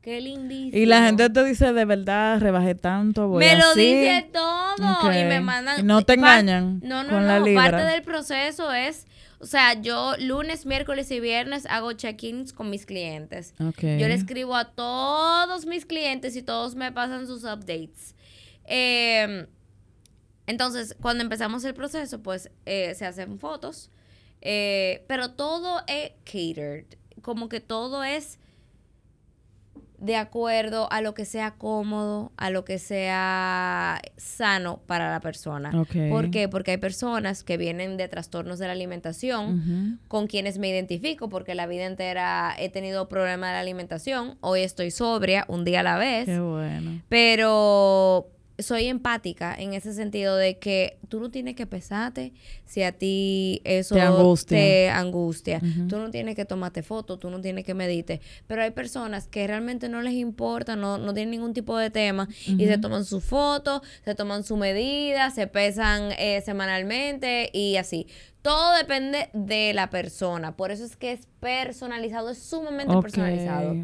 Qué 0.00 0.18
lindísimo. 0.22 0.82
Y 0.82 0.86
la 0.86 1.04
gente 1.04 1.28
te 1.28 1.44
dice, 1.44 1.74
de 1.74 1.84
verdad, 1.84 2.40
rebajé 2.40 2.74
tanto, 2.74 3.28
voy 3.28 3.44
me 3.44 3.54
lo 3.58 3.66
así". 3.72 3.80
dice 3.80 4.30
todo 4.32 5.12
y 5.12 5.24
me 5.24 5.40
mandan. 5.40 5.80
Y 5.80 5.82
no 5.82 6.00
te 6.02 6.14
engañan 6.14 6.80
No, 6.82 7.02
no, 7.02 7.10
con 7.10 7.20
no. 7.20 7.26
la 7.26 7.38
libra. 7.40 7.70
Parte 7.70 7.84
del 7.84 8.02
proceso 8.02 8.72
es, 8.72 9.06
o 9.40 9.46
sea, 9.46 9.80
yo 9.80 10.14
lunes, 10.18 10.66
miércoles 10.66 11.10
y 11.10 11.18
viernes 11.18 11.64
hago 11.66 11.92
check-ins 11.92 12.52
con 12.52 12.68
mis 12.68 12.84
clientes. 12.84 13.54
Yo 13.58 14.06
le 14.06 14.12
escribo 14.14 14.54
a 14.54 14.72
todos 14.72 15.64
mis 15.64 15.86
clientes 15.86 16.36
y 16.36 16.42
todos 16.42 16.74
me 16.74 16.92
pasan 16.92 17.26
sus 17.26 17.44
updates. 17.44 18.14
Eh, 18.66 19.46
entonces, 20.46 20.96
cuando 21.00 21.22
empezamos 21.22 21.64
el 21.64 21.74
proceso, 21.74 22.22
pues 22.22 22.50
eh, 22.66 22.94
se 22.96 23.06
hacen 23.06 23.38
fotos, 23.38 23.90
eh, 24.42 25.04
pero 25.06 25.30
todo 25.30 25.80
es 25.86 26.10
catered, 26.24 26.86
como 27.22 27.48
que 27.48 27.60
todo 27.60 28.04
es 28.04 28.39
de 30.00 30.16
acuerdo 30.16 30.90
a 30.90 31.02
lo 31.02 31.14
que 31.14 31.24
sea 31.24 31.52
cómodo, 31.52 32.32
a 32.36 32.50
lo 32.50 32.64
que 32.64 32.78
sea 32.78 34.00
sano 34.16 34.80
para 34.86 35.10
la 35.10 35.20
persona. 35.20 35.70
Ok. 35.78 36.08
¿Por 36.08 36.30
qué? 36.30 36.48
Porque 36.48 36.72
hay 36.72 36.76
personas 36.78 37.44
que 37.44 37.56
vienen 37.56 37.96
de 37.96 38.08
trastornos 38.08 38.58
de 38.58 38.66
la 38.66 38.72
alimentación 38.72 40.00
con 40.08 40.26
quienes 40.26 40.58
me 40.58 40.68
identifico 40.68 41.28
porque 41.28 41.54
la 41.54 41.66
vida 41.66 41.84
entera 41.84 42.54
he 42.58 42.70
tenido 42.70 43.08
problemas 43.08 43.50
de 43.50 43.54
la 43.54 43.60
alimentación. 43.60 44.38
Hoy 44.40 44.62
estoy 44.62 44.90
sobria, 44.90 45.44
un 45.48 45.64
día 45.64 45.80
a 45.80 45.84
la 45.84 45.98
vez. 45.98 46.24
Qué 46.24 46.40
bueno. 46.40 47.02
Pero 47.08 48.30
soy 48.62 48.86
empática 48.86 49.54
en 49.58 49.74
ese 49.74 49.92
sentido 49.92 50.36
de 50.36 50.58
que 50.58 50.98
tú 51.08 51.20
no 51.20 51.30
tienes 51.30 51.54
que 51.56 51.66
pesarte 51.66 52.32
si 52.64 52.82
a 52.82 52.92
ti 52.92 53.60
eso 53.64 53.94
Te 53.94 54.00
angustia. 54.00 54.58
te 54.58 54.90
angustia. 54.90 55.60
Ujú. 55.62 55.88
Tú 55.88 55.98
no 55.98 56.10
tienes 56.10 56.36
que 56.36 56.44
tomarte 56.44 56.82
fotos, 56.82 57.18
tú 57.18 57.30
no 57.30 57.40
tienes 57.40 57.64
que 57.64 57.74
medite. 57.74 58.20
Pero 58.46 58.62
hay 58.62 58.70
personas 58.70 59.26
que 59.26 59.46
realmente 59.46 59.88
no 59.88 60.02
les 60.02 60.14
importa, 60.14 60.76
no, 60.76 60.98
no 60.98 61.12
tienen 61.14 61.30
ningún 61.32 61.52
tipo 61.54 61.76
de 61.76 61.90
tema 61.90 62.28
y 62.46 62.66
se 62.66 62.78
toman 62.78 63.04
su 63.04 63.20
foto, 63.20 63.82
se 64.04 64.14
toman 64.14 64.44
su 64.44 64.56
medida, 64.56 65.30
se 65.30 65.46
pesan 65.46 66.12
eh, 66.18 66.42
semanalmente 66.44 67.50
y 67.52 67.76
así. 67.76 68.06
Todo 68.42 68.74
depende 68.76 69.28
de 69.34 69.74
la 69.74 69.90
persona. 69.90 70.56
Por 70.56 70.70
eso 70.70 70.84
es 70.84 70.96
que 70.96 71.12
es 71.12 71.28
personalizado, 71.40 72.30
es 72.30 72.38
sumamente 72.38 72.94
personalizado. 73.02 73.74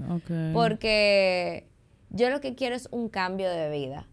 Porque 0.54 1.66
yo 2.10 2.30
lo 2.30 2.40
que 2.40 2.54
quiero 2.54 2.74
es 2.74 2.88
un 2.90 3.08
cambio 3.08 3.50
de 3.50 3.68
vida. 3.70 4.06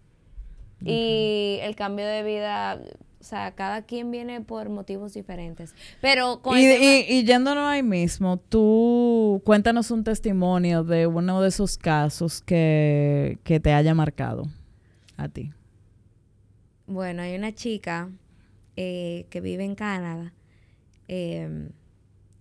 Y 0.86 1.60
el 1.62 1.76
cambio 1.76 2.06
de 2.06 2.24
vida, 2.24 2.82
o 3.20 3.24
sea, 3.24 3.52
cada 3.56 3.84
quien 3.84 4.12
viene 4.12 4.42
por 4.42 4.70
motivos 4.70 5.14
diferentes. 5.14 5.74
Pero 6.02 6.42
con 6.42 6.58
y, 6.58 6.64
tema- 6.64 6.84
y- 6.84 7.06
y 7.20 7.24
yéndonos 7.24 7.66
ahí 7.66 7.84
mismo, 7.84 8.38
tú 8.38 9.42
cuéntanos 9.46 9.92
un 9.92 10.04
testimonio 10.04 10.84
de 10.84 11.08
uno 11.08 11.42
de 11.42 11.48
esos 11.50 11.78
casos 11.78 12.42
que, 12.42 13.38
que 13.44 13.60
te 13.60 13.72
haya 13.74 13.94
marcado 13.94 14.44
a 15.18 15.30
ti. 15.30 15.52
Bueno, 16.86 17.22
hay 17.22 17.36
una 17.36 17.54
chica 17.54 18.10
eh, 18.76 19.26
que 19.30 19.40
vive 19.42 19.64
en 19.64 19.76
Canadá, 19.76 20.34
eh, 21.08 21.70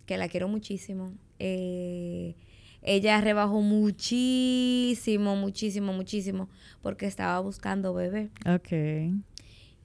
que 0.07 0.17
la 0.17 0.29
quiero 0.29 0.49
muchísimo. 0.49 1.13
Eh, 1.39 2.35
ella 2.83 3.21
rebajó 3.21 3.61
muchísimo, 3.61 5.37
muchísimo, 5.37 5.93
muchísimo, 5.93 6.49
porque 6.83 7.07
estaba 7.07 7.39
buscando 7.41 7.95
bebé. 7.95 8.31
Ok. 8.47 8.73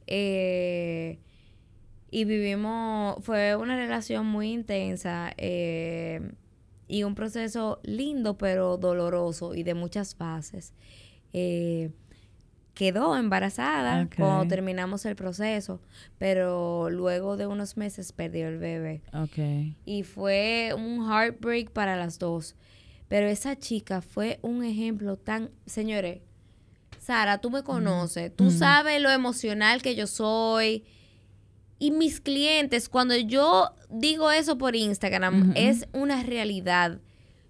Eh, 0.08 1.20
y 2.10 2.26
vivimos, 2.26 3.24
fue 3.24 3.56
una 3.56 3.76
relación 3.76 4.26
muy 4.26 4.52
intensa 4.52 5.32
eh, 5.38 6.32
y 6.88 7.04
un 7.04 7.16
proceso 7.16 7.80
lindo 7.84 8.38
pero 8.38 8.78
doloroso 8.78 9.54
y 9.54 9.64
de 9.64 9.76
muchas 9.76 10.16
fases. 10.16 10.74
Eh, 11.34 11.92
quedó 12.74 13.18
embarazada 13.18 14.08
cuando 14.16 14.48
terminamos 14.48 15.06
el 15.06 15.16
proceso, 15.16 15.82
pero 16.18 16.90
luego 16.90 17.36
de 17.36 17.48
unos 17.48 17.76
meses 17.76 18.12
perdió 18.12 18.48
el 18.48 18.58
bebé. 18.60 19.02
Ok. 19.14 19.76
Y 19.86 20.04
fue 20.04 20.74
un 20.76 21.08
heartbreak 21.10 21.72
para 21.72 21.96
las 21.96 22.20
dos. 22.20 22.56
Pero 23.08 23.28
esa 23.28 23.58
chica 23.58 24.02
fue 24.02 24.40
un 24.42 24.64
ejemplo 24.64 25.18
tan, 25.18 25.50
señores, 25.66 26.20
Sara, 27.00 27.38
tú 27.38 27.50
me 27.50 27.64
conoces, 27.64 28.36
tú 28.36 28.52
sabes 28.52 29.02
lo 29.02 29.10
emocional 29.10 29.82
que 29.82 29.96
yo 29.96 30.08
soy. 30.08 30.84
Y 31.80 31.92
mis 31.92 32.20
clientes, 32.20 32.90
cuando 32.90 33.16
yo 33.16 33.72
digo 33.90 34.32
eso 34.32 34.58
por 34.58 34.76
Instagram, 34.76 35.54
es 35.56 35.88
una 35.94 36.24
realidad. 36.24 37.00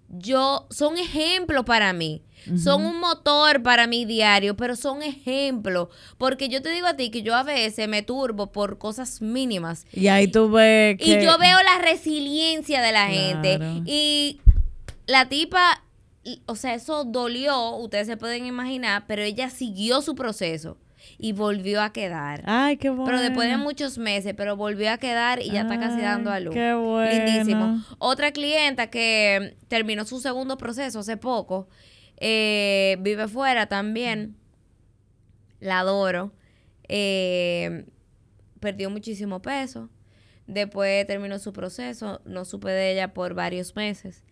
Yo, 0.10 0.68
son 0.70 0.98
ejemplo 0.98 1.66
para 1.66 1.92
mí. 1.94 2.22
Son 2.56 2.86
un 2.86 3.00
motor 3.00 3.62
para 3.62 3.88
mi 3.88 4.06
diario, 4.06 4.56
pero 4.56 4.76
son 4.76 5.02
ejemplo. 5.02 5.90
Porque 6.18 6.48
yo 6.48 6.62
te 6.62 6.70
digo 6.70 6.88
a 6.88 6.96
ti 6.96 7.10
que 7.10 7.22
yo 7.22 7.36
a 7.36 7.44
veces 7.44 7.90
me 7.90 8.04
turbo 8.04 8.52
por 8.52 8.78
cosas 8.78 9.22
mínimas. 9.22 9.86
Y 9.92 10.08
ahí 10.08 10.28
tú 10.28 10.50
ves 10.50 10.98
que... 10.98 11.20
Y 11.20 11.26
yo 11.26 11.38
veo 11.38 11.58
la 11.64 11.82
resiliencia 11.82 12.82
de 12.82 12.92
la 12.92 13.08
gente. 13.08 13.60
Y 13.86 14.40
la 15.08 15.30
tipa, 15.30 15.84
o 16.46 16.56
sea, 16.56 16.74
eso 16.74 17.04
dolió, 17.06 17.76
ustedes 17.78 18.08
se 18.08 18.18
pueden 18.18 18.46
imaginar, 18.46 19.06
pero 19.08 19.24
ella 19.24 19.50
siguió 19.50 20.02
su 20.02 20.16
proceso 20.16 20.78
y 21.18 21.32
volvió 21.32 21.82
a 21.82 21.94
quedar. 21.94 22.44
Ay, 22.46 22.78
qué 22.78 22.90
bueno. 22.90 23.06
Pero 23.06 23.22
después 23.22 23.50
de 23.50 23.58
muchos 23.58 23.98
meses, 23.98 24.34
pero 24.36 24.56
volvió 24.56 24.92
a 24.92 24.98
quedar 24.98 25.42
y 25.42 25.50
ya 25.50 25.62
está 25.62 25.80
casi 25.80 26.02
dando 26.02 26.32
a 26.32 26.40
luz. 26.40 26.54
qué 26.54 26.74
bueno. 26.74 27.12
Lindísimo. 27.12 27.84
Otra 27.98 28.32
clienta 28.32 28.88
que 28.88 29.58
terminó 29.68 30.06
su 30.06 30.20
segundo 30.20 30.58
proceso 30.58 31.00
hace 31.00 31.18
poco, 31.18 31.68
eh, 32.18 32.98
vive 33.00 33.28
fuera 33.28 33.68
también. 33.68 34.36
La 35.60 35.80
adoro. 35.80 36.34
Eh, 36.88 37.86
perdió 38.60 38.90
muchísimo 38.90 39.42
peso. 39.42 39.90
Después 40.46 41.06
terminó 41.08 41.40
su 41.40 41.52
proceso. 41.54 42.22
No 42.26 42.46
supe 42.46 42.70
de 42.70 42.92
ella 42.92 43.14
por 43.14 43.34
varios 43.34 43.76
meses. 43.76 44.24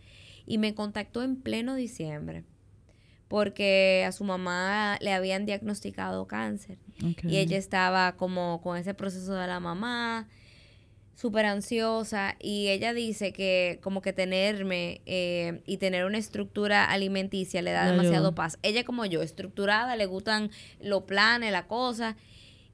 Y 0.46 0.58
me 0.58 0.76
contactó 0.76 1.24
en 1.24 1.38
pleno 1.38 1.76
diciembre. 1.76 2.44
Porque 3.28 4.04
a 4.08 4.12
su 4.12 4.24
mamá 4.24 4.98
le 5.02 5.12
habían 5.12 5.46
diagnosticado 5.46 6.28
cáncer. 6.28 6.78
Y 7.24 7.38
ella 7.38 7.58
estaba 7.58 8.16
como 8.18 8.62
con 8.62 8.78
ese 8.78 8.94
proceso 8.94 9.34
de 9.34 9.48
la 9.48 9.60
mamá, 9.60 10.28
súper 11.16 11.46
ansiosa. 11.46 12.36
Y 12.40 12.68
ella 12.68 12.94
dice 12.94 13.34
que 13.34 13.80
como 13.82 14.02
que 14.02 14.14
tenerme 14.14 15.02
eh, 15.08 15.64
y 15.66 15.78
tener 15.78 16.06
una 16.06 16.20
estructura 16.20 16.86
alimenticia 16.86 17.64
le 17.64 17.72
da 17.72 17.90
demasiado 17.90 18.28
ayuda. 18.28 18.36
paz. 18.36 18.60
Ella 18.62 18.84
como 18.84 19.06
yo, 19.06 19.24
estructurada, 19.24 19.96
le 19.96 20.06
gustan 20.06 20.52
los 20.80 21.04
planes, 21.04 21.52
la 21.52 21.66
cosa. 21.66 22.16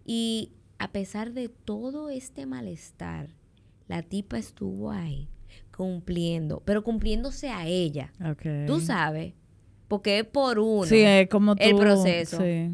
Y 0.05 0.51
a 0.79 0.91
pesar 0.91 1.31
de 1.31 1.47
todo 1.47 2.09
este 2.09 2.45
malestar, 2.45 3.29
la 3.87 4.01
tipa 4.01 4.37
estuvo 4.37 4.91
ahí 4.91 5.29
cumpliendo, 5.75 6.61
pero 6.65 6.83
cumpliéndose 6.83 7.49
a 7.49 7.65
ella. 7.65 8.11
Ok. 8.23 8.67
Tú 8.67 8.79
sabes, 8.79 9.33
porque 9.87 10.19
es 10.19 10.25
por 10.25 10.59
uno. 10.59 10.85
Sí, 10.85 11.01
es 11.01 11.27
como 11.29 11.55
tú... 11.55 11.63
el 11.63 11.75
proceso. 11.75 12.37
Sí. 12.39 12.71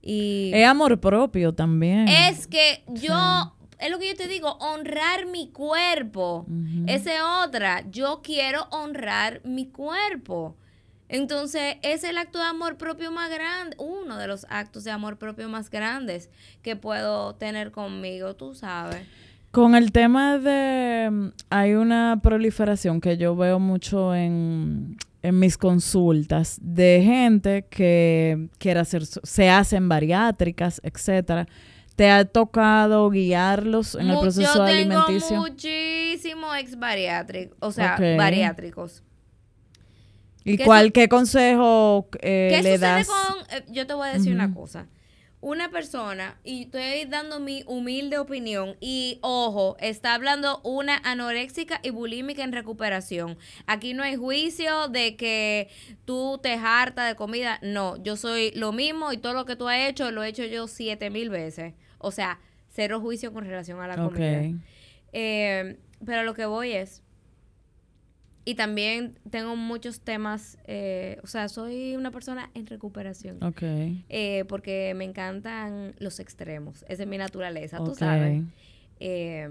Y 0.00 0.50
Es 0.52 0.66
amor 0.66 0.98
propio 1.00 1.54
también. 1.54 2.08
es 2.08 2.46
que 2.48 2.82
yo, 2.88 3.54
es 3.78 3.90
lo 3.90 3.98
que 4.00 4.08
yo 4.08 4.16
te 4.16 4.26
digo, 4.26 4.52
honrar 4.58 5.26
mi 5.26 5.48
cuerpo. 5.50 6.44
Ujú. 6.48 6.84
Esa 6.88 7.14
es 7.14 7.20
otra. 7.46 7.84
Yo 7.90 8.20
quiero 8.22 8.64
honrar 8.70 9.40
mi 9.44 9.66
cuerpo. 9.66 10.56
Entonces, 11.08 11.76
es 11.82 12.04
el 12.04 12.16
acto 12.16 12.38
de 12.38 12.46
amor 12.46 12.78
propio 12.78 13.12
más 13.12 13.30
grande, 13.30 13.76
uno 13.78 14.16
de 14.16 14.26
los 14.26 14.46
actos 14.48 14.82
de 14.82 14.90
amor 14.90 15.18
propio 15.18 15.46
más 15.46 15.68
grandes 15.68 16.30
que 16.62 16.74
puedo 16.74 17.34
tener 17.34 17.70
conmigo, 17.70 18.34
tú 18.34 18.54
sabes. 18.54 19.06
Con 19.52 19.74
el 19.74 19.92
tema 19.92 20.38
de... 20.38 21.08
mm, 21.10 21.28
Hay 21.50 21.74
una 21.74 22.18
proliferación 22.22 23.00
que 23.00 23.16
yo 23.16 23.36
veo 23.36 23.58
mucho 23.60 24.14
en, 24.14 24.96
en 25.22 25.38
mis 25.38 25.56
consultas 25.58 26.58
de 26.60 27.02
gente 27.04 27.66
que 27.70 28.48
quiere 28.58 28.80
hacer... 28.80 29.04
Se 29.06 29.48
hacen 29.50 29.88
bariátricas, 29.88 30.80
etcétera. 30.82 31.46
¿Te 31.96 32.10
ha 32.10 32.24
tocado 32.24 33.10
guiarlos 33.10 33.94
en 33.94 34.08
el 34.08 34.18
proceso 34.18 34.54
yo 34.54 34.62
alimenticio? 34.62 35.28
tengo 35.28 35.42
muchísimos 35.42 36.56
ex 36.56 36.78
bariátricos, 36.78 37.56
o 37.60 37.70
sea, 37.70 37.98
bariátricos. 38.16 39.02
¿Y 40.44 40.56
¿Qué 40.56 40.64
cuál, 40.64 40.90
qué 40.92 41.08
consejo 41.08 42.08
eh, 42.22 42.48
¿Qué 42.50 42.62
le 42.62 42.74
sucede 42.74 42.78
das? 42.78 43.06
con.? 43.06 43.36
eh, 43.56 43.64
yo 43.70 43.86
te 43.86 43.92
voy 43.94 44.08
a 44.08 44.12
decir 44.14 44.32
una 44.34 44.52
cosa. 44.54 44.86
Una 45.42 45.72
persona, 45.72 46.38
y 46.44 46.62
estoy 46.62 47.04
dando 47.06 47.40
mi 47.40 47.64
humilde 47.66 48.16
opinión, 48.16 48.76
y 48.80 49.18
ojo, 49.22 49.76
está 49.80 50.14
hablando 50.14 50.60
una 50.62 50.98
anoréxica 50.98 51.80
y 51.82 51.90
bulímica 51.90 52.44
en 52.44 52.52
recuperación. 52.52 53.36
Aquí 53.66 53.92
no 53.92 54.04
hay 54.04 54.14
juicio 54.14 54.86
de 54.86 55.16
que 55.16 55.68
tú 56.04 56.38
te 56.40 56.54
hartas 56.54 57.08
de 57.08 57.16
comida. 57.16 57.58
No, 57.60 58.00
yo 58.04 58.16
soy 58.16 58.52
lo 58.52 58.70
mismo 58.70 59.12
y 59.12 59.18
todo 59.18 59.34
lo 59.34 59.44
que 59.44 59.56
tú 59.56 59.68
has 59.68 59.80
hecho 59.80 60.12
lo 60.12 60.22
he 60.22 60.28
hecho 60.28 60.44
yo 60.44 60.68
siete 60.68 61.10
mil 61.10 61.28
veces. 61.28 61.74
O 61.98 62.12
sea, 62.12 62.38
cero 62.68 63.00
juicio 63.00 63.32
con 63.32 63.44
relación 63.44 63.80
a 63.80 63.88
la 63.88 63.96
comida. 63.96 64.44
Eh, 65.12 65.76
pero 66.06 66.22
lo 66.22 66.34
que 66.34 66.46
voy 66.46 66.70
es, 66.70 67.01
y 68.44 68.54
también 68.56 69.18
tengo 69.30 69.54
muchos 69.56 70.00
temas, 70.00 70.58
eh, 70.66 71.18
o 71.22 71.26
sea, 71.26 71.48
soy 71.48 71.94
una 71.96 72.10
persona 72.10 72.50
en 72.54 72.66
recuperación, 72.66 73.42
Ok. 73.42 73.62
eh, 74.08 74.44
porque 74.48 74.94
me 74.96 75.04
encantan 75.04 75.94
los 75.98 76.18
extremos, 76.20 76.84
esa 76.88 77.02
es 77.04 77.08
mi 77.08 77.18
naturaleza, 77.18 77.78
tú 77.78 77.92
Ok. 77.92 77.98
sabes. 77.98 78.42
Eh, 79.00 79.48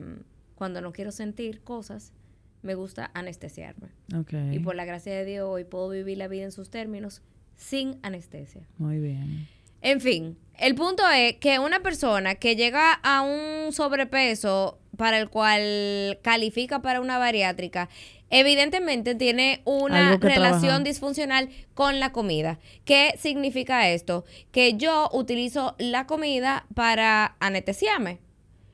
cuando 0.55 0.81
no 0.81 0.91
quiero 0.91 1.11
sentir 1.11 1.61
cosas, 1.61 2.13
me 2.61 2.75
gusta 2.75 3.09
anestesiarme. 3.13 3.89
Ok. 4.15 4.33
Y 4.51 4.59
por 4.59 4.75
la 4.75 4.85
gracia 4.85 5.13
de 5.13 5.25
Dios 5.25 5.47
hoy 5.49 5.63
puedo 5.63 5.89
vivir 5.89 6.17
la 6.17 6.27
vida 6.27 6.43
en 6.43 6.51
sus 6.51 6.69
términos 6.69 7.21
sin 7.55 7.97
anestesia. 8.03 8.67
Muy 8.77 8.99
bien. 8.99 9.47
En 9.81 9.99
fin, 9.99 10.37
el 10.59 10.75
punto 10.75 11.01
es 11.09 11.37
que 11.37 11.57
una 11.57 11.79
persona 11.79 12.35
que 12.35 12.55
llega 12.55 12.93
a 13.01 13.23
un 13.23 13.71
sobrepeso 13.73 14.77
para 14.95 15.17
el 15.17 15.29
cual 15.29 16.19
califica 16.21 16.83
para 16.83 17.01
una 17.01 17.17
bariátrica, 17.17 17.89
evidentemente 18.31 19.13
tiene 19.13 19.61
una 19.65 20.17
relación 20.17 20.59
trabajar. 20.59 20.83
disfuncional 20.83 21.49
con 21.73 21.99
la 21.99 22.11
comida. 22.11 22.59
¿Qué 22.85 23.13
significa 23.19 23.89
esto? 23.89 24.25
Que 24.51 24.75
yo 24.77 25.09
utilizo 25.13 25.75
la 25.77 26.07
comida 26.07 26.65
para 26.73 27.35
anestesiarme. 27.39 28.19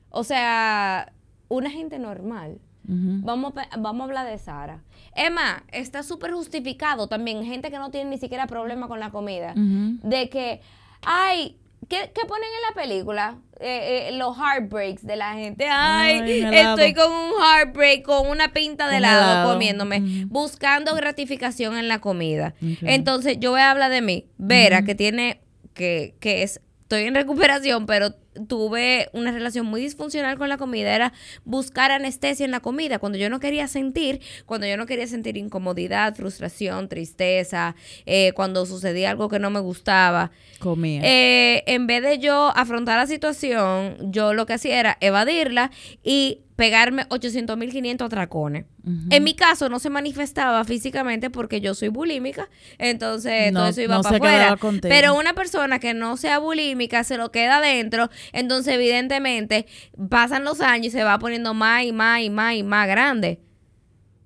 O 0.10 0.24
sea, 0.24 1.12
una 1.50 1.70
gente 1.70 2.00
normal. 2.00 2.60
Vamos, 2.90 3.52
a 3.58 3.78
vamos 3.78 4.02
a 4.02 4.04
hablar 4.06 4.30
de 4.30 4.38
Sara. 4.38 4.82
Emma, 5.14 5.64
está 5.74 6.04
súper 6.04 6.32
justificado 6.32 7.08
también. 7.08 7.44
Gente 7.44 7.70
que 7.70 7.78
no 7.80 7.92
tiene 7.92 8.12
ni 8.12 8.18
siquiera 8.18 8.48
problema 8.48 8.88
con 8.88 9.02
la 9.02 9.12
comida. 9.12 9.54
De 9.56 10.30
que, 10.30 10.62
ay, 11.02 11.58
¿qué, 11.88 12.12
qué 12.14 12.22
ponen 12.28 12.46
en 12.46 12.76
la 12.76 12.82
película? 12.82 13.38
Eh, 13.60 14.10
eh, 14.10 14.12
los 14.14 14.38
heartbreaks 14.38 15.06
de 15.06 15.16
la 15.16 15.34
gente. 15.34 15.68
Ay, 15.70 16.44
estoy 16.54 16.94
con 16.94 17.12
un 17.12 17.32
heartbreak, 17.42 18.04
con 18.04 18.28
una 18.28 18.54
pinta 18.54 18.88
de 18.88 18.98
helado, 18.98 19.32
helado. 19.32 19.54
comiéndome, 19.54 20.00
Ujú. 20.00 20.28
buscando 20.28 20.94
gratificación 20.96 21.78
en 21.78 21.88
la 21.88 22.00
comida. 22.00 22.54
Entonces, 22.82 23.38
yo 23.40 23.52
voy 23.52 23.62
a 23.62 23.72
hablar 23.72 23.90
de 23.92 24.02
mí. 24.02 24.28
Vera, 24.38 24.84
que 24.84 24.94
tiene, 24.94 25.42
que, 25.74 26.16
que 26.20 26.44
es, 26.44 26.62
estoy 26.82 27.04
en 27.04 27.16
recuperación, 27.16 27.86
pero 27.88 28.14
tuve 28.48 29.10
una 29.14 29.32
relación 29.32 29.66
muy 29.66 29.82
disfuncional 29.82 30.38
con 30.38 30.50
la 30.50 30.58
comida 30.58 30.94
era 30.94 31.14
buscar 31.46 31.92
anestesia 31.92 32.46
en 32.46 32.52
la 32.52 32.60
comida. 32.60 33.00
Cuando 33.00 33.18
yo 33.18 33.30
no 33.30 33.40
quería 33.40 33.68
sentir, 33.68 34.22
cuando 34.46 34.68
yo 34.68 34.78
no 34.78 34.86
quería 34.86 35.08
sentir 35.08 35.38
incomodidad, 35.38 36.16
frustración, 36.16 36.90
tristeza, 36.90 37.76
eh, 38.06 38.32
cuando 38.34 38.66
sucedía 38.66 39.12
algo 39.12 39.30
que 39.30 39.40
no 39.40 39.50
me 39.50 39.60
gustaba. 39.60 40.32
Comía. 40.60 41.02
Eh, 41.04 41.64
en 41.68 41.88
vez 41.88 42.04
de 42.04 42.20
yo 42.20 42.52
afrontar 42.56 42.98
la 42.98 43.08
situación, 43.08 44.12
yo 44.12 44.34
lo 44.34 44.46
que 44.46 44.54
hacía 44.54 44.80
era 44.80 44.98
evadirla 45.02 45.72
y 46.04 46.42
pegarme 46.58 47.08
800.500 47.10 48.02
atracones. 48.02 48.66
En 49.10 49.24
mi 49.24 49.36
caso 49.36 49.68
no 49.68 49.80
se 49.80 49.90
manifestaba 49.90 50.64
físicamente 50.64 51.30
porque 51.30 51.60
yo 51.60 51.76
soy 51.76 51.90
bulímica, 51.90 52.50
entonces 52.78 53.52
todo 53.54 53.68
eso 53.68 53.82
iba 53.82 54.02
para 54.02 54.16
afuera. 54.16 54.58
Pero 54.82 55.14
una 55.16 55.34
persona 55.34 55.80
que 55.80 55.94
no 55.94 56.16
sea 56.16 56.40
bulímica 56.40 57.04
se 57.04 57.18
lo 57.18 57.30
queda 57.30 57.58
adentro, 57.58 58.10
entonces 58.34 58.74
evidentemente 58.74 59.66
pasan 60.10 60.44
los 60.44 60.62
años 60.62 60.88
y 60.88 60.92
se 60.92 61.04
va 61.04 61.20
poniendo 61.20 61.54
más 61.54 61.84
y 61.84 61.92
más 61.92 62.22
y 62.22 62.30
más 62.30 62.56
y 62.56 62.64
más 62.64 62.88
grande. 62.88 63.42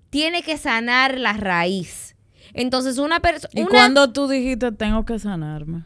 Tiene 0.10 0.44
que 0.44 0.58
sanar 0.58 1.18
la 1.18 1.34
raíz. 1.34 2.16
Entonces 2.54 2.98
una 2.98 3.20
persona... 3.20 3.52
¿Y 3.54 3.66
cuando 3.66 4.12
tú 4.12 4.28
dijiste 4.28 4.72
tengo 4.72 5.06
que 5.06 5.20
sanarme? 5.20 5.86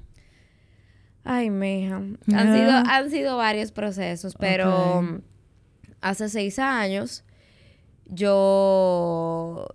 Ay, 1.23 1.49
mija. 1.49 1.95
Han, 1.95 2.55
sido, 2.55 2.71
han 2.71 3.09
sido 3.09 3.37
varios 3.37 3.71
procesos, 3.71 4.35
pero 4.39 5.21
hace 6.01 6.29
seis 6.29 6.59
años 6.59 7.23
yo 8.05 9.67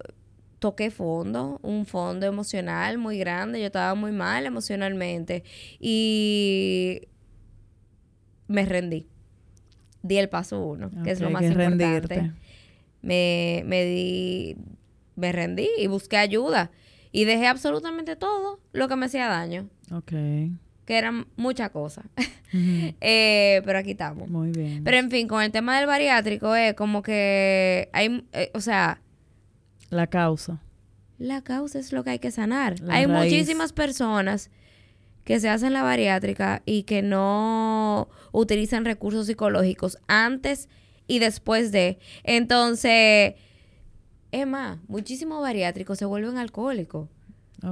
toqué 0.61 0.91
fondo, 0.91 1.59
un 1.63 1.87
fondo 1.87 2.27
emocional 2.27 2.99
muy 2.99 3.19
grande, 3.19 3.59
yo 3.59 3.67
estaba 3.67 3.95
muy 3.95 4.13
mal 4.13 4.47
emocionalmente 4.47 5.43
y 5.81 7.09
me 8.51 8.65
rendí. 8.65 9.07
Di 10.03 10.19
el 10.19 10.29
paso 10.29 10.65
uno, 10.65 10.91
que 11.05 11.11
es 11.11 11.21
lo 11.21 11.31
más 11.31 11.43
importante. 11.43 12.33
Me, 13.03 13.63
me 13.67 13.85
di, 13.85 14.57
me 15.17 15.33
rendí 15.33 15.69
y 15.79 15.87
busqué 15.87 16.17
ayuda 16.17 16.71
y 17.13 17.25
dejé 17.25 17.47
absolutamente 17.47 18.17
todo 18.17 18.61
lo 18.73 18.89
que 18.89 18.97
me 18.97 19.07
hacía 19.07 19.27
daño. 19.29 19.69
Ok 19.93 20.13
que 20.91 20.99
eran 20.99 21.29
muchas 21.37 21.71
cosas. 21.71 22.05
Eh, 22.53 23.63
pero 23.65 23.79
aquí 23.79 23.93
estamos. 23.93 24.29
Muy 24.29 24.51
bien. 24.51 24.83
Pero 24.83 24.97
en 24.97 25.09
fin, 25.09 25.29
con 25.29 25.41
el 25.41 25.53
tema 25.53 25.79
del 25.79 25.87
bariátrico 25.87 26.57
es 26.57 26.75
como 26.75 27.01
que 27.01 27.89
hay, 27.93 28.27
eh, 28.33 28.51
o 28.55 28.61
sea... 28.61 29.01
La 29.89 30.09
causa. 30.09 30.61
La 31.17 31.43
causa 31.43 31.79
es 31.79 31.93
lo 31.93 32.03
que 32.03 32.11
hay 32.11 32.19
que 32.19 32.33
sanar. 32.33 32.75
hay 32.89 33.07
muchísimas 33.07 33.73
personas 33.73 34.51
que 35.25 35.41
se 35.41 35.49
hacen 35.49 35.73
la 35.73 35.83
bariátrica 35.83 36.63
y 36.67 36.85
que 36.85 37.03
no 37.03 38.09
utilizan 38.33 38.85
recursos 38.85 39.27
psicológicos 39.27 39.99
antes 40.07 40.69
y 41.07 41.19
después 41.19 41.73
de. 41.73 41.99
Entonces, 42.25 43.35
es 44.33 44.47
más, 44.47 44.79
muchísimos 44.89 45.41
bariátricos 45.41 45.99
se 45.99 46.05
vuelven 46.05 46.39
alcohólicos. 46.39 47.09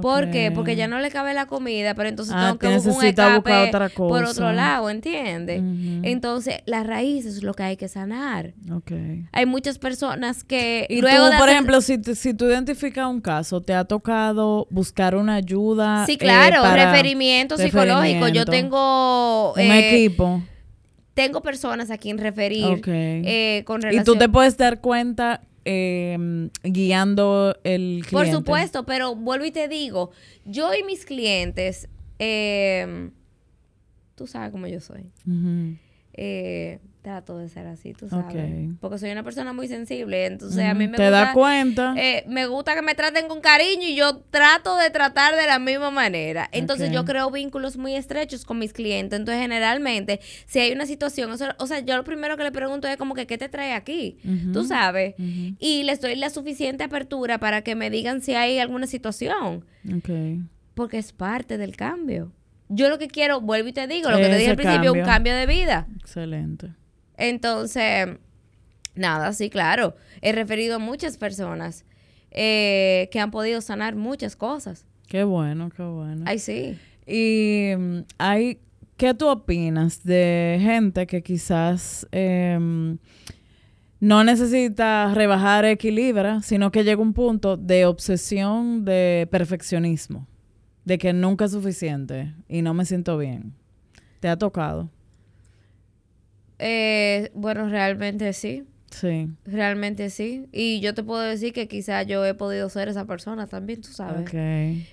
¿Por 0.01 0.29
qué? 0.29 0.51
Porque 0.51 0.75
ya 0.75 0.87
no 0.87 0.99
le 0.99 1.09
cabe 1.09 1.33
la 1.33 1.45
comida, 1.45 1.95
pero 1.95 2.09
entonces 2.09 2.33
ah, 2.37 2.55
tengo 2.59 2.59
que 2.59 2.75
buscar 2.77 2.93
un 2.93 3.05
escape 3.05 3.67
otra 3.67 3.89
cosa. 3.89 4.09
por 4.09 4.23
otro 4.23 4.51
lado, 4.51 4.89
¿entiendes? 4.89 5.61
Entonces, 6.03 6.57
la 6.65 6.83
raíz 6.83 7.25
es 7.25 7.43
lo 7.43 7.53
que 7.53 7.63
hay 7.63 7.77
que 7.77 7.87
sanar. 7.87 8.53
Okay. 8.71 9.25
Hay 9.31 9.45
muchas 9.45 9.79
personas 9.79 10.43
que 10.43 10.85
y 10.89 11.01
luego 11.01 11.29
tú, 11.29 11.37
por 11.37 11.49
ejemplo, 11.49 11.81
si, 11.81 11.97
si 12.15 12.33
tú 12.33 12.45
identificas 12.45 13.07
un 13.07 13.21
caso, 13.21 13.61
¿te 13.61 13.73
ha 13.73 13.85
tocado 13.85 14.67
buscar 14.69 15.15
una 15.15 15.35
ayuda? 15.35 16.05
Sí, 16.05 16.17
claro, 16.17 16.65
eh, 16.65 16.85
referimiento, 16.85 17.57
psicológico. 17.57 18.27
Yo 18.27 18.45
tengo... 18.45 19.53
Un 19.53 19.59
eh, 19.59 19.89
equipo 19.89 20.41
tengo 21.15 21.41
personas 21.41 21.91
a 21.91 21.97
quien 21.97 22.17
referir 22.17 22.81
eh, 22.85 23.63
con 23.65 23.81
relación... 23.81 24.03
Y 24.03 24.05
tú 24.05 24.15
te 24.15 24.29
puedes 24.29 24.55
dar 24.55 24.79
cuenta 24.79 25.41
Em, 25.71 26.49
guiando 26.63 27.55
el 27.63 28.03
cliente. 28.03 28.11
Por 28.11 28.27
supuesto, 28.27 28.85
pero 28.87 29.15
vuelvo 29.15 29.45
y 29.45 29.51
te 29.51 29.67
digo, 29.67 30.09
yo 30.43 30.73
y 30.73 30.83
mis 30.83 31.05
clientes, 31.05 31.87
em, 32.17 33.11
tú 34.15 34.25
sabes 34.25 34.51
cómo 34.51 34.65
yo 34.65 34.81
soy 34.81 35.11
trato 37.01 37.37
de 37.37 37.47
ser 37.47 37.65
así, 37.67 37.93
tú 37.93 38.09
sabes. 38.09 38.69
Porque 38.79 38.97
soy 38.97 39.11
una 39.11 39.23
persona 39.23 39.53
muy 39.53 39.67
sensible, 39.67 40.25
entonces 40.25 40.65
a 40.65 40.73
mí 40.73 40.87
me 40.87 40.97
¿Te 40.97 41.03
gusta... 41.03 41.09
das 41.11 41.33
cuenta? 41.33 41.93
Eh, 41.97 42.25
me 42.27 42.45
gusta 42.45 42.75
que 42.75 42.81
me 42.81 42.93
traten 42.93 43.27
con 43.27 43.39
cariño 43.39 43.83
y 43.83 43.95
yo 43.95 44.17
trato 44.29 44.75
de 44.75 44.89
tratar 44.89 45.35
de 45.35 45.47
la 45.47 45.59
misma 45.59 45.91
manera. 45.91 46.49
Entonces 46.51 46.91
yo 46.91 47.05
creo 47.05 47.31
vínculos 47.31 47.77
muy 47.77 47.95
estrechos 47.95 48.43
con 48.43 48.59
mis 48.59 48.73
clientes. 48.73 49.17
Entonces 49.17 49.41
generalmente, 49.41 50.19
si 50.45 50.59
hay 50.59 50.71
una 50.71 50.85
situación, 50.85 51.31
o 51.31 51.67
sea, 51.67 51.79
yo 51.79 51.95
lo 51.95 52.03
primero 52.03 52.35
que 52.37 52.43
le 52.43 52.51
pregunto 52.51 52.87
es 52.87 52.97
como 52.97 53.15
que, 53.15 53.25
¿qué 53.27 53.37
te 53.37 53.49
trae 53.49 53.73
aquí? 53.73 54.17
Tú 54.51 54.65
sabes. 54.65 55.15
Y 55.17 55.83
les 55.83 56.01
doy 56.01 56.15
la 56.15 56.29
suficiente 56.29 56.83
apertura 56.83 57.37
para 57.37 57.61
que 57.61 57.75
me 57.75 57.89
digan 57.89 58.21
si 58.21 58.35
hay 58.35 58.59
alguna 58.59 58.87
situación. 58.87 59.65
Porque 60.73 60.97
es 60.97 61.13
parte 61.13 61.57
del 61.57 61.75
cambio. 61.75 62.31
Yo 62.71 62.87
lo 62.87 62.99
que 62.99 63.07
quiero, 63.07 63.41
vuelvo 63.41 63.69
y 63.69 63.73
te 63.73 63.87
digo, 63.87 64.11
lo 64.11 64.17
que 64.17 64.27
te 64.27 64.37
dije 64.37 64.51
al 64.51 64.55
principio, 64.55 64.93
un 64.93 65.01
cambio 65.01 65.33
de 65.33 65.47
vida. 65.47 65.87
Excelente. 65.99 66.69
Entonces, 67.19 68.07
nada, 68.95 69.33
sí, 69.33 69.49
claro. 69.49 69.95
He 70.21 70.31
referido 70.31 70.77
a 70.77 70.79
muchas 70.79 71.17
personas 71.17 71.85
eh, 72.31 73.09
que 73.11 73.19
han 73.19 73.29
podido 73.29 73.61
sanar 73.61 73.95
muchas 73.95 74.35
cosas. 74.35 74.85
Qué 75.07 75.23
bueno, 75.23 75.69
qué 75.69 75.83
bueno. 75.83 76.23
Ay, 76.25 76.39
sí. 76.39 76.77
Y 77.05 77.71
mm, 77.77 77.99
hay, 78.17 78.59
¿qué 78.95 79.13
tú 79.13 79.27
opinas 79.27 80.03
de 80.03 80.59
gente 80.61 81.05
que 81.07 81.21
quizás 81.21 82.07
em, 82.11 82.97
no 83.99 84.23
necesita 84.23 85.13
rebajar 85.13 85.65
equilibrio, 85.65 86.41
sino 86.41 86.71
que 86.71 86.83
llega 86.83 87.01
un 87.01 87.13
punto 87.13 87.57
de 87.57 87.85
obsesión 87.85 88.85
de 88.85 89.27
perfeccionismo? 89.29 90.25
De 90.85 90.97
que 90.97 91.11
nunca 91.11 91.45
es 91.45 91.51
suficiente 91.51 92.33
y 92.47 92.61
no 92.61 92.73
me 92.73 92.85
siento 92.85 93.17
bien. 93.17 93.53
¿Te 94.21 94.29
ha 94.29 94.37
tocado? 94.37 94.89
Eh, 96.59 97.31
bueno, 97.33 97.69
realmente 97.69 98.33
sí. 98.33 98.65
Sí. 98.91 99.29
Realmente 99.45 100.09
sí. 100.09 100.47
Y 100.51 100.79
yo 100.79 100.93
te 100.93 101.03
puedo 101.03 101.21
decir 101.21 101.53
que 101.53 101.67
quizás 101.67 102.05
yo 102.07 102.25
he 102.25 102.33
podido 102.33 102.69
ser 102.69 102.87
esa 102.87 103.05
persona 103.05 103.47
también, 103.47 103.81
tú 103.81 103.89
sabes. 103.89 104.29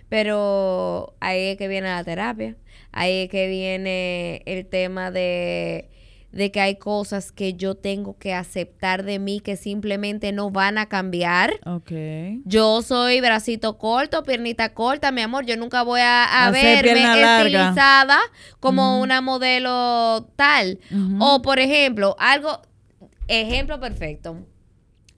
Pero 0.09 1.15
ahí 1.21 1.49
es 1.49 1.57
que 1.57 1.69
viene 1.69 1.89
la 1.89 2.05
terapia. 2.05 2.57
Ahí 2.93 3.25
es 3.25 3.31
que 3.31 3.49
viene 3.49 4.43
el 4.47 4.67
tema 4.67 5.11
de 5.11 5.91
de 6.37 6.51
que 6.51 6.61
hay 6.61 6.77
cosas 6.77 7.33
que 7.33 7.55
yo 7.55 7.75
tengo 7.77 8.19
que 8.19 8.35
aceptar 8.35 9.05
de 9.05 9.19
mí 9.19 9.41
que 9.41 9.57
simplemente 9.57 10.33
no 10.33 10.51
van 10.51 10.77
a 10.77 10.87
cambiar. 10.87 11.59
Ok. 11.65 11.93
Yo 12.45 12.83
soy 12.83 13.23
bracito 13.23 13.79
corto, 13.79 14.23
piernita 14.23 14.75
corta, 14.75 15.13
mi 15.13 15.23
amor. 15.23 15.47
Yo 15.47 15.57
nunca 15.57 15.83
voy 15.83 16.01
a, 16.03 16.51
verme 16.53 17.39
estilizada 17.39 18.19
como 18.61 19.01
una 19.01 19.23
modelo 19.23 20.31
tal. 20.37 20.79
O, 21.19 21.41
por 21.41 21.59
ejemplo, 21.59 22.15
algo, 22.19 22.61
ejemplo 23.29 23.81
perfecto. 23.81 24.47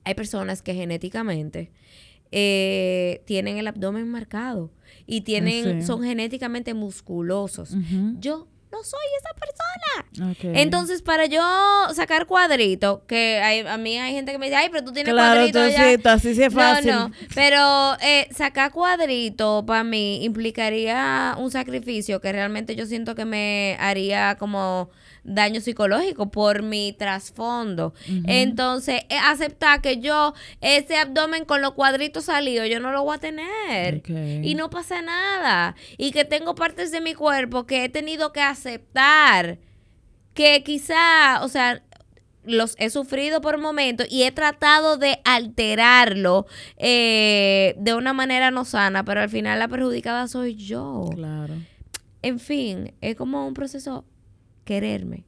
Hay 0.05 0.15
personas 0.15 0.63
que 0.63 0.73
genéticamente 0.73 1.73
eh, 2.31 3.23
tienen 3.27 3.59
el 3.59 3.67
abdomen 3.67 4.09
marcado 4.09 4.71
y 5.05 5.23
tienen, 5.23 5.85
son 5.85 6.05
genéticamente 6.05 6.75
musculosos. 6.75 7.75
Yo 8.21 8.47
no 8.71 8.85
soy 8.85 9.01
esa 9.19 9.35
persona. 9.35 10.59
Entonces, 10.61 11.03
para 11.03 11.27
yo 11.27 11.43
sacar 11.95 12.27
cuadrito, 12.27 13.03
que 13.07 13.41
hay, 13.43 13.61
a 13.61 13.79
mí 13.79 13.99
hay 13.99 14.13
gente 14.13 14.33
que 14.33 14.39
me 14.39 14.47
dice, 14.47 14.57
ay, 14.57 14.69
pero 14.71 14.85
tú 14.85 14.93
tienes 14.93 15.15
cuadrito 15.15 15.67
ya. 15.69 15.97
así 16.13 16.35
sí 16.35 16.43
es 16.43 16.53
fácil. 16.53 16.93
No, 16.93 17.09
no, 17.09 17.15
pero 17.35 17.97
eh, 18.01 18.29
sacar 18.31 18.73
cuadrito 18.73 19.65
para 19.67 19.85
mí 19.85 20.25
implicaría 20.25 21.35
un 21.39 21.51
sacrificio 21.51 22.21
que 22.21 22.33
realmente 22.33 22.77
yo 22.77 22.87
siento 22.87 23.15
que 23.15 23.25
me 23.25 23.77
haría 23.81 24.37
como 24.39 24.91
daño 25.29 25.61
psicológico 25.61 26.31
por 26.31 26.63
mi 26.63 26.93
trasfondo. 26.93 27.95
Entonces, 28.27 29.03
eh, 29.09 29.17
aceptar 29.17 29.81
que 29.81 29.99
yo, 29.99 30.35
ese 30.61 30.97
abdomen 30.97 31.45
con 31.45 31.63
los 31.63 31.73
cuadritos 31.73 32.25
salidos, 32.25 32.69
yo 32.69 32.81
no 32.81 32.91
lo 32.93 33.05
voy 33.05 33.17
a 33.17 33.19
tener. 33.19 34.03
Y 34.43 34.55
no 34.55 34.71
pasa 34.71 35.03
nada. 35.03 35.77
Y 35.97 36.13
que 36.13 36.25
tengo 36.25 36.55
partes 36.55 36.91
de 36.91 37.01
mi 37.01 37.15
cuerpo 37.15 37.67
que 37.67 37.85
he 37.85 37.89
tenido 37.89 38.33
que 38.33 38.41
aceptar. 38.41 39.59
Que 40.35 40.63
quizá, 40.63 41.43
o 41.43 41.49
sea, 41.49 41.83
los 42.45 42.75
he 42.79 42.91
sufrido 42.91 43.41
por 43.41 43.59
momentos 43.59 44.07
y 44.11 44.23
he 44.23 44.33
tratado 44.33 44.97
de 44.97 45.21
alterarlo 45.25 46.47
eh, 46.77 47.75
de 47.79 47.95
una 47.95 48.13
manera 48.13 48.51
no 48.51 48.65
sana, 48.65 49.05
pero 49.05 49.21
al 49.21 49.29
final 49.29 49.59
la 49.59 49.69
perjudicada 49.69 50.27
soy 50.29 50.55
yo. 50.55 51.11
Claro. 51.15 51.55
En 52.23 52.41
fin, 52.41 52.95
es 53.01 53.17
como 53.17 53.47
un 53.47 53.55
proceso 53.55 54.05
quererme. 54.69 55.25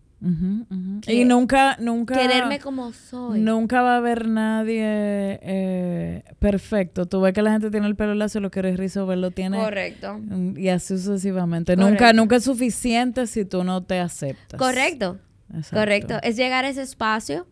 Y 1.07 1.25
nunca, 1.25 1.79
nunca... 1.81 2.15
Quererme 2.15 2.59
como 2.59 2.93
soy. 2.93 3.41
Nunca 3.41 3.81
va 3.81 3.95
a 3.95 3.97
haber 3.97 4.29
nadie 4.29 4.83
eh, 4.85 6.25
perfecto. 6.39 7.07
Tú 7.07 7.23
ves 7.23 7.33
que 7.33 7.41
la 7.41 7.53
gente 7.53 7.71
tiene 7.71 7.87
el 7.87 7.97
pelo 7.97 8.15
lacio, 8.15 8.39
lo 8.43 8.51
quieres 8.51 8.77
rizo, 8.77 9.07
lo 9.17 9.31
tiene... 9.31 9.57
Correcto. 9.57 10.21
Y 10.57 10.69
así 10.69 10.99
sucesivamente. 10.99 11.75
Nunca, 11.75 12.13
nunca 12.13 12.37
es 12.37 12.45
suficiente 12.45 13.27
si 13.27 13.47
tú 13.47 13.65
no 13.65 13.83
te 13.83 13.99
aceptas. 13.99 14.59
Correcto. 14.59 15.19
exacto. 15.49 15.77
Correcto. 15.77 16.19
Es 16.23 16.37
llegar 16.37 16.67
a 16.67 16.69
ese 16.69 16.83
espacio 16.83 17.47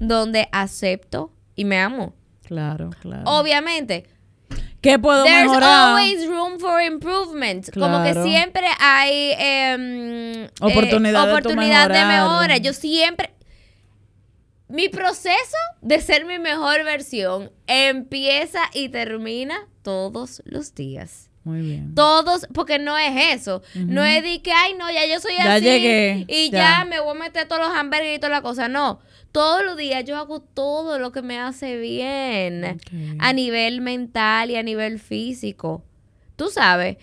donde 0.00 0.48
acepto 0.50 1.32
y 1.54 1.64
me 1.64 1.78
amo. 1.78 2.14
Claro, 2.42 2.90
claro. 3.00 3.22
Obviamente, 3.26 4.06
¿Qué 4.80 4.98
puedo 4.98 5.24
there's 5.24 5.46
mejorar? 5.48 5.90
always 5.98 6.26
room 6.26 6.58
for 6.58 6.80
improvement. 6.80 7.70
Como 7.74 8.02
que 8.02 8.14
siempre 8.22 8.66
hay 8.78 9.32
em, 9.38 10.44
eh, 10.44 10.50
Oportunidad 10.60 11.26
de 11.26 11.32
oportunidad 11.32 11.88
de 11.90 12.04
mejora. 12.04 12.56
Yo 12.56 12.72
siempre. 12.72 13.30
Mi 14.68 14.88
proceso 14.88 15.56
de 15.82 16.00
ser 16.00 16.24
mi 16.24 16.38
mejor 16.38 16.84
versión 16.84 17.50
empieza 17.66 18.60
y 18.72 18.88
termina 18.88 19.66
todos 19.82 20.42
los 20.46 20.74
días. 20.74 21.28
Muy 21.42 21.60
bien. 21.62 21.94
Todos, 21.94 22.46
porque 22.54 22.78
no 22.78 22.96
es 22.96 23.34
eso. 23.40 23.62
No 23.74 24.04
es 24.04 24.22
de 24.22 24.40
que, 24.42 24.52
ay, 24.52 24.74
no, 24.78 24.90
ya 24.90 25.06
yo 25.06 25.18
soy 25.20 25.32
Ya 25.36 25.54
así. 25.54 25.64
llegué, 25.64 26.24
Y 26.28 26.50
ya. 26.50 26.78
ya. 26.80 26.84
me 26.84 27.00
voy 27.00 27.16
a 27.16 27.20
meter 27.20 27.48
todos 27.48 27.66
los 27.66 27.76
hamburgues 27.76 28.16
y 28.16 28.18
toda 28.20 28.30
la 28.30 28.42
cosa. 28.42 28.68
No. 28.68 29.00
Todos 29.32 29.64
los 29.64 29.76
días 29.76 30.04
yo 30.04 30.16
hago 30.16 30.40
todo 30.40 30.98
lo 30.98 31.12
que 31.12 31.22
me 31.22 31.38
hace 31.38 31.76
bien. 31.78 32.78
A 33.18 33.32
nivel 33.32 33.80
mental 33.80 34.50
y 34.50 34.56
a 34.56 34.62
nivel 34.62 34.98
físico. 34.98 35.84
Tú 36.36 36.48
sabes. 36.48 36.96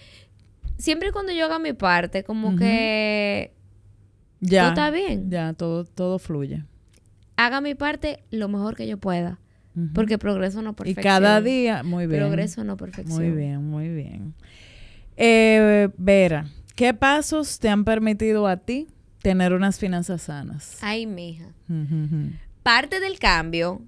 Siempre 0.78 1.10
y 1.10 1.12
cuando 1.12 1.32
yo 1.32 1.46
haga 1.46 1.58
mi 1.60 1.74
parte, 1.74 2.24
como 2.24 2.56
que 2.56 3.54
Ya. 4.42 4.62
todo 4.63 4.70
está 4.70 4.92
bien. 4.92 5.30
Ya, 5.32 5.54
todo, 5.54 5.86
todo 5.86 6.20
fluye. 6.20 6.63
haga 7.38 7.62
mi 7.62 7.76
parte 7.76 8.24
lo 8.32 8.48
mejor 8.50 8.76
que 8.76 8.88
yo 8.88 8.98
pueda. 8.98 9.40
Ujú. 9.76 9.90
Porque 9.94 10.18
progreso 10.18 10.62
no 10.63 10.72
y 10.72 10.74
perfección. 10.74 11.04
cada 11.04 11.40
día, 11.40 11.84
muy 11.84 12.08
bien. 12.08 12.20
Progreso 12.22 12.63
no 12.63 12.78
perfección. 12.78 13.16
Muy 13.18 13.30
bien, 13.32 13.63
muy 13.63 13.90
bien. 13.90 14.34
Eh, 15.16 15.90
Vera, 15.98 16.48
¿qué 16.76 16.94
pasos 16.94 17.60
te 17.60 17.70
han 17.70 17.84
permitido 17.86 18.48
a 18.48 18.58
ti 18.58 18.88
tener 19.28 19.52
unas 19.52 19.78
finanzas 19.78 20.22
sanas? 20.22 20.78
Ay, 20.82 21.06
mija. 21.06 21.48
Parte 22.63 23.02
del 23.02 23.20
cambio 23.20 23.82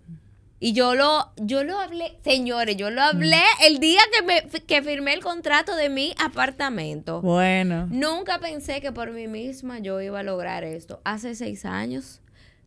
y 0.59 0.73
yo 0.73 0.95
lo 0.95 1.31
yo 1.37 1.63
lo 1.63 1.79
hablé, 1.79 2.17
señores, 2.25 2.75
yo 2.75 2.89
lo 2.89 3.01
hablé 3.01 3.37
Mm. 3.37 3.63
el 3.67 3.79
día 3.79 4.01
que 4.13 4.21
me 4.25 4.41
que 4.67 4.81
firmé 4.81 5.13
el 5.13 5.21
contrato 5.21 5.77
de 5.77 5.87
mi 5.87 6.13
apartamento. 6.21 7.21
Bueno, 7.21 7.87
Nunca 7.89 8.39
pensé 8.39 8.81
que 8.81 8.91
por 8.91 9.11
mí 9.11 9.27
misma 9.29 9.79
yo 9.79 10.01
iba 10.01 10.19
a 10.19 10.23
lograr 10.23 10.65
esto. 10.65 10.99
Hace 11.05 11.35
seis 11.35 11.63
años, 11.63 12.19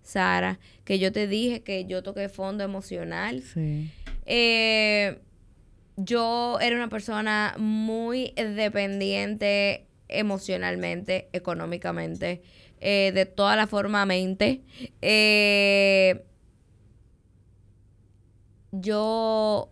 Sara, 0.03 0.59
que 0.87 0.99
yo 0.99 1.13
te 1.13 1.27
dije 1.27 1.61
que 1.63 1.85
yo 1.85 2.03
toqué 2.03 2.31
fondo 2.31 2.65
emocional. 2.65 3.43
sí. 3.43 3.91
Eh, 4.25 5.19
yo 5.97 6.59
era 6.61 6.75
una 6.77 6.89
persona 6.89 7.55
muy 7.59 8.33
dependiente 8.37 9.87
emocionalmente, 10.09 11.29
económicamente, 11.33 12.43
eh, 12.83 13.13
de 13.15 13.27
toda 13.27 13.55
la 13.55 13.69
forma 13.69 14.05
mente. 14.05 14.61
Eh, 15.01 16.25
yo 18.73 19.71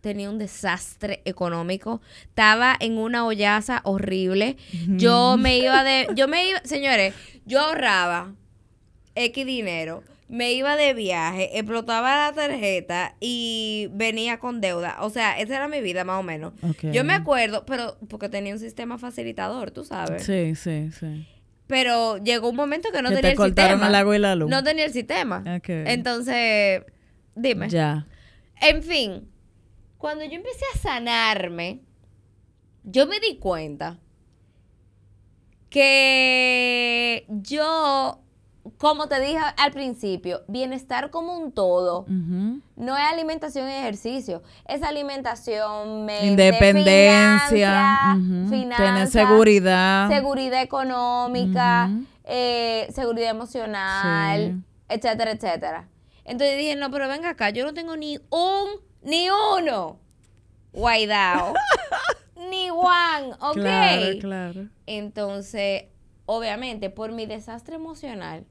tenía 0.00 0.30
un 0.30 0.38
desastre 0.38 1.20
económico, 1.26 2.00
estaba 2.22 2.74
en 2.80 2.96
una 2.96 3.26
hollaza 3.26 3.82
horrible. 3.84 4.56
Yo 4.88 5.36
me 5.36 5.58
iba 5.58 5.84
de, 5.84 6.08
yo 6.14 6.28
me 6.28 6.48
iba, 6.48 6.60
señores, 6.64 7.12
yo 7.44 7.60
ahorraba 7.60 8.32
X 9.14 9.44
dinero, 9.44 10.02
me 10.28 10.52
iba 10.52 10.76
de 10.76 10.94
viaje, 10.94 11.58
explotaba 11.58 12.16
la 12.16 12.32
tarjeta 12.32 13.16
y 13.20 13.88
venía 13.92 14.38
con 14.38 14.62
deuda. 14.62 14.96
O 15.00 15.10
sea, 15.10 15.38
esa 15.38 15.56
era 15.56 15.68
mi 15.68 15.82
vida 15.82 16.04
más 16.04 16.20
o 16.20 16.22
menos. 16.22 16.54
Yo 16.92 17.04
me 17.04 17.12
acuerdo, 17.12 17.66
pero 17.66 17.98
porque 18.08 18.28
tenía 18.30 18.54
un 18.54 18.60
sistema 18.60 18.96
facilitador, 18.96 19.72
tú 19.72 19.84
sabes. 19.84 20.24
Sí, 20.24 20.54
sí, 20.54 20.90
sí. 20.92 21.26
Pero 21.66 22.18
llegó 22.18 22.48
un 22.48 22.56
momento 22.56 22.90
que 22.92 23.02
no 23.02 23.08
que 23.08 23.16
tenía 23.16 23.30
te 23.30 23.32
el 23.32 23.36
cortaron 23.36 23.70
sistema. 23.78 23.88
el 23.88 23.94
agua 23.94 24.16
y 24.16 24.18
la 24.20 24.34
luz. 24.36 24.48
No 24.48 24.62
tenía 24.62 24.84
el 24.84 24.92
sistema. 24.92 25.42
Entonces, 25.66 26.82
dime. 27.34 27.68
Ya. 27.68 28.06
En 28.60 28.82
fin, 28.82 29.28
cuando 29.98 30.24
yo 30.24 30.32
empecé 30.34 30.64
a 30.74 30.78
sanarme, 30.78 31.80
yo 32.84 33.06
me 33.06 33.18
di 33.18 33.38
cuenta 33.38 33.98
que 35.70 37.26
yo, 37.28 38.22
como 38.78 39.08
te 39.08 39.20
dije 39.20 39.38
al 39.56 39.72
principio, 39.72 40.42
bienestar 40.48 41.10
como 41.10 41.36
un 41.38 41.52
todo 41.52 42.04
no 42.08 42.96
es 42.96 43.02
alimentación 43.12 43.68
y 43.68 43.72
ejercicio, 43.72 44.42
es 44.66 44.82
alimentación, 44.82 46.04
mente, 46.04 46.26
Independencia. 46.26 47.48
finanza, 47.48 48.14
ujú. 48.16 48.50
Tener 48.50 48.74
finanza, 48.76 49.06
seguridad. 49.26 50.08
seguridad 50.08 50.62
económica, 50.62 51.90
eh, 52.24 52.86
seguridad 52.94 53.30
emocional, 53.30 54.54
Sí. 54.56 54.62
etcétera, 54.88 55.30
etcétera. 55.32 55.88
Entonces 56.24 56.58
dije, 56.58 56.76
no, 56.76 56.90
pero 56.90 57.08
venga 57.08 57.30
acá, 57.30 57.50
yo 57.50 57.64
no 57.64 57.72
tengo 57.74 57.96
ni 57.96 58.18
un, 58.30 58.66
ni 59.02 59.28
uno 59.58 59.98
guaidao, 60.72 61.54
ni 62.50 62.68
one, 62.70 63.32
¿ok? 63.40 63.54
Claro, 63.54 64.18
claro. 64.20 64.68
Entonces, 64.86 65.84
obviamente, 66.26 66.90
por 66.90 67.12
mi 67.12 67.26
desastre 67.26 67.76
emocional, 67.76 68.44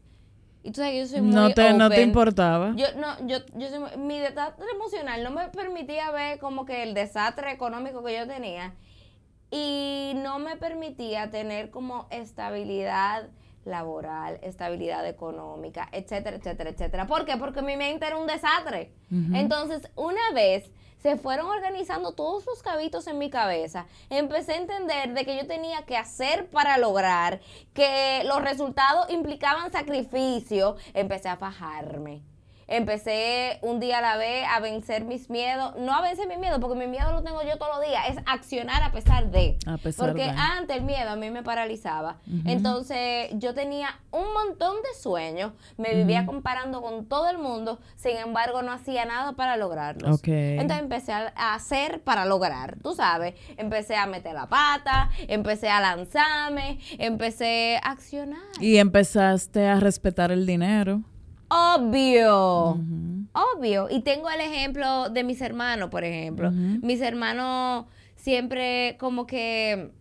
y 0.65 0.71
tú 0.71 0.82
sabes 0.82 0.93
que 0.93 0.99
yo 0.99 1.08
soy 1.08 1.21
muy 1.21 1.34
No 1.36 1.54
te, 1.54 1.73
no 1.73 1.89
te 1.89 2.01
importaba. 2.01 2.73
yo, 2.75 2.88
no, 2.97 3.15
yo, 3.28 3.38
yo 3.54 3.69
soy 3.69 3.80
muy- 3.80 3.97
mi 3.97 4.19
desastre 4.19 4.65
emocional 4.73 5.23
no 5.23 5.30
me 5.32 5.47
permitía 5.49 6.10
ver 6.12 6.39
como 6.39 6.65
que 6.65 6.82
el 6.84 6.93
desastre 6.95 7.51
económico 7.51 8.04
que 8.04 8.17
yo 8.17 8.28
tenía 8.28 8.73
y 9.51 10.13
no 10.15 10.39
me 10.39 10.58
permitía 10.58 11.30
tener 11.30 11.69
como 11.69 12.08
estabilidad 12.10 13.30
laboral, 13.65 14.39
estabilidad 14.41 15.08
económica, 15.08 15.89
etcétera, 15.91 16.38
etcétera, 16.38 16.69
etcétera. 16.69 17.08
¿Por 17.08 17.25
qué? 17.25 17.38
Porque 17.38 17.62
mi 17.62 17.75
mente 17.75 18.06
era 18.06 18.17
un 18.17 18.28
desastre. 18.28 18.93
Entonces, 19.34 19.89
una 19.95 20.32
vez 20.34 20.71
se 21.01 21.17
fueron 21.17 21.47
organizando 21.47 22.13
todos 22.13 22.45
los 22.47 22.63
cabitos 22.63 23.06
en 23.08 23.19
mi 23.19 23.30
cabeza, 23.30 23.86
empecé 24.10 24.54
a 24.54 24.58
entender 24.58 25.13
de 25.13 25.23
que 25.23 25.38
yo 25.38 25.45
tenía 25.45 25.84
que 25.84 25.97
hacer 25.97 26.49
para 26.49 26.80
lograr, 26.80 27.41
que 27.73 28.23
los 28.25 28.41
resultados 28.41 29.12
implicaban 29.12 29.71
sacrificio, 29.71 30.78
empecé 30.95 31.30
a 31.30 31.38
fajarme. 31.38 32.23
Empecé 32.67 33.60
un 33.62 33.80
día 33.80 33.99
a 33.99 34.01
la 34.01 34.17
vez 34.17 34.43
a 34.49 34.60
vencer 34.60 35.06
mis 35.06 35.30
miedos, 35.30 35.75
no 35.78 35.93
a 35.93 36.01
vencer 36.01 36.28
mis 36.28 36.39
miedos, 36.39 36.60
porque 36.60 36.78
mi 36.78 36.88
miedo 36.88 37.12
lo 37.12 37.21
tengo 37.21 37.41
yo 37.43 37.58
todos 37.58 37.78
los 37.78 37.86
días, 37.86 38.10
es 38.10 38.17
accionar 38.25 38.82
a 38.82 38.91
pesar 38.91 39.30
de. 39.30 39.58
A 39.67 39.78
pesar 39.78 40.08
porque 40.08 40.23
de. 40.23 40.30
antes 40.30 40.78
el 40.78 40.84
miedo 40.84 41.12
a 41.12 41.15
mí 41.15 41.30
me 41.30 41.43
paralizaba. 41.43 42.17
Entonces 42.45 43.30
yo 43.34 43.54
tenía 43.54 43.99
un 44.12 44.34
montón 44.34 44.78
de 44.78 44.99
sueños, 44.99 45.51
me 45.78 45.93
vivía 45.93 46.25
comparando 46.25 46.82
con 46.82 47.06
todo 47.06 47.30
el 47.30 47.38
mundo, 47.38 47.80
sin 47.95 48.17
embargo 48.17 48.63
no 48.63 48.71
hacía 48.71 49.06
nada 49.06 49.34
para 49.34 49.58
lograrlos. 49.58 50.19
Ok. 50.19 50.28
Entonces 50.28 50.80
empecé 50.80 51.13
a, 51.13 51.34
a 51.36 51.54
hacer 51.54 52.01
para 52.01 52.25
lograr, 52.25 52.78
tú 52.82 52.95
sabes, 52.95 53.36
empecé 53.58 53.95
a 53.95 54.08
meter 54.08 54.34
la 54.34 54.47
pata, 54.47 55.12
empecé 55.28 55.69
a 55.69 55.80
lanzarme, 55.82 56.80
empecé 56.97 57.80
a 57.84 57.91
accionar. 57.91 58.41
Y 58.60 58.78
empezaste 58.78 59.67
a 59.67 59.80
respetar 59.80 60.32
el 60.32 60.45
dinero. 60.47 61.01
Obvio. 61.56 62.80
Obvio. 63.32 63.88
Y 63.89 64.02
tengo 64.02 64.30
el 64.30 64.41
ejemplo 64.41 65.10
de 65.10 65.24
mis 65.24 65.41
hermanos, 65.41 65.89
por 65.89 66.04
ejemplo. 66.04 66.52
Mis 66.52 67.02
hermanos 67.02 67.86
siempre 68.15 68.98
como 69.00 69.26
que 69.26 69.91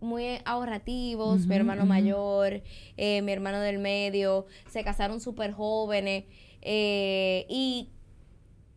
muy 0.00 0.40
ahorrativos, 0.44 1.46
mi 1.46 1.54
hermano 1.54 1.86
mayor, 1.86 2.62
eh, 2.96 3.22
mi 3.22 3.32
hermano 3.32 3.60
del 3.60 3.78
medio, 3.78 4.46
se 4.68 4.82
casaron 4.82 5.20
súper 5.20 5.52
jóvenes 5.52 6.24
eh, 6.60 7.46
y 7.48 7.90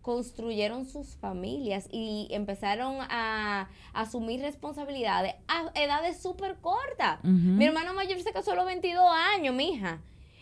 construyeron 0.04 0.86
sus 0.86 1.16
familias 1.16 1.88
y 1.92 2.28
empezaron 2.30 2.98
a 3.10 3.70
asumir 3.92 4.40
responsabilidades 4.42 5.34
a 5.48 5.72
edades 5.74 6.22
súper 6.22 6.58
cortas. 6.62 7.24
Mi 7.24 7.66
hermano 7.66 7.96
mayor 7.96 8.22
se 8.22 8.32
casó 8.32 8.52
a 8.52 8.56
los 8.56 8.66
22 8.66 9.04
años, 9.34 9.56
mija. 9.56 10.00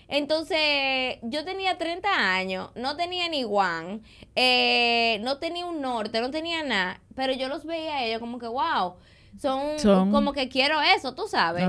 Entonces, 0.07 1.17
yo 1.21 1.43
tenía 1.45 1.77
30 1.77 2.09
años, 2.35 2.69
no 2.75 2.95
tenía 2.95 3.27
ni 3.29 3.43
one, 3.43 4.01
eh, 4.35 5.19
no 5.21 5.37
tenía 5.37 5.65
un 5.65 5.81
norte, 5.81 6.21
no 6.21 6.31
tenía 6.31 6.63
nada, 6.63 7.01
pero 7.15 7.33
yo 7.33 7.47
los 7.47 7.65
veía 7.65 7.95
a 7.97 8.03
ellos 8.05 8.19
como 8.19 8.39
que, 8.39 8.47
wow, 8.47 8.95
son, 9.39 9.79
Son- 9.79 10.11
como 10.11 10.33
que 10.33 10.49
quiero 10.49 10.79
eso, 10.81 11.13
tú 11.15 11.27
sabes. 11.27 11.63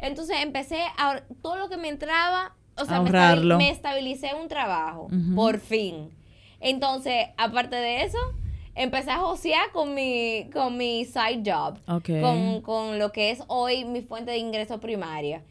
Entonces 0.00 0.36
empecé 0.40 0.82
a 0.98 1.22
todo 1.42 1.56
lo 1.56 1.68
que 1.68 1.76
me 1.76 1.88
entraba, 1.88 2.54
o 2.76 2.84
sea, 2.84 3.00
me, 3.00 3.08
Ahorrarlo. 3.08 3.54
estabi- 3.56 3.58
me 3.58 3.70
estabilicé 3.70 4.28
en 4.28 4.36
un 4.36 4.48
trabajo, 4.48 5.08
por 5.34 5.58
fin. 5.60 6.10
Entonces, 6.60 7.26
aparte 7.36 7.76
de 7.76 8.02
eso, 8.04 8.18
empecé 8.74 9.10
a 9.10 9.18
josear 9.18 9.70
con 9.72 9.94
mi, 9.94 10.48
con 10.52 10.76
mi 10.78 11.04
side 11.04 11.42
job, 11.44 11.78
con, 12.22 12.60
con 12.62 12.98
lo 12.98 13.12
que 13.12 13.30
es 13.30 13.42
hoy 13.48 13.84
mi 13.84 14.00
fuente 14.00 14.30
de 14.30 14.38
ingreso 14.38 14.80
primaria. 14.80 15.42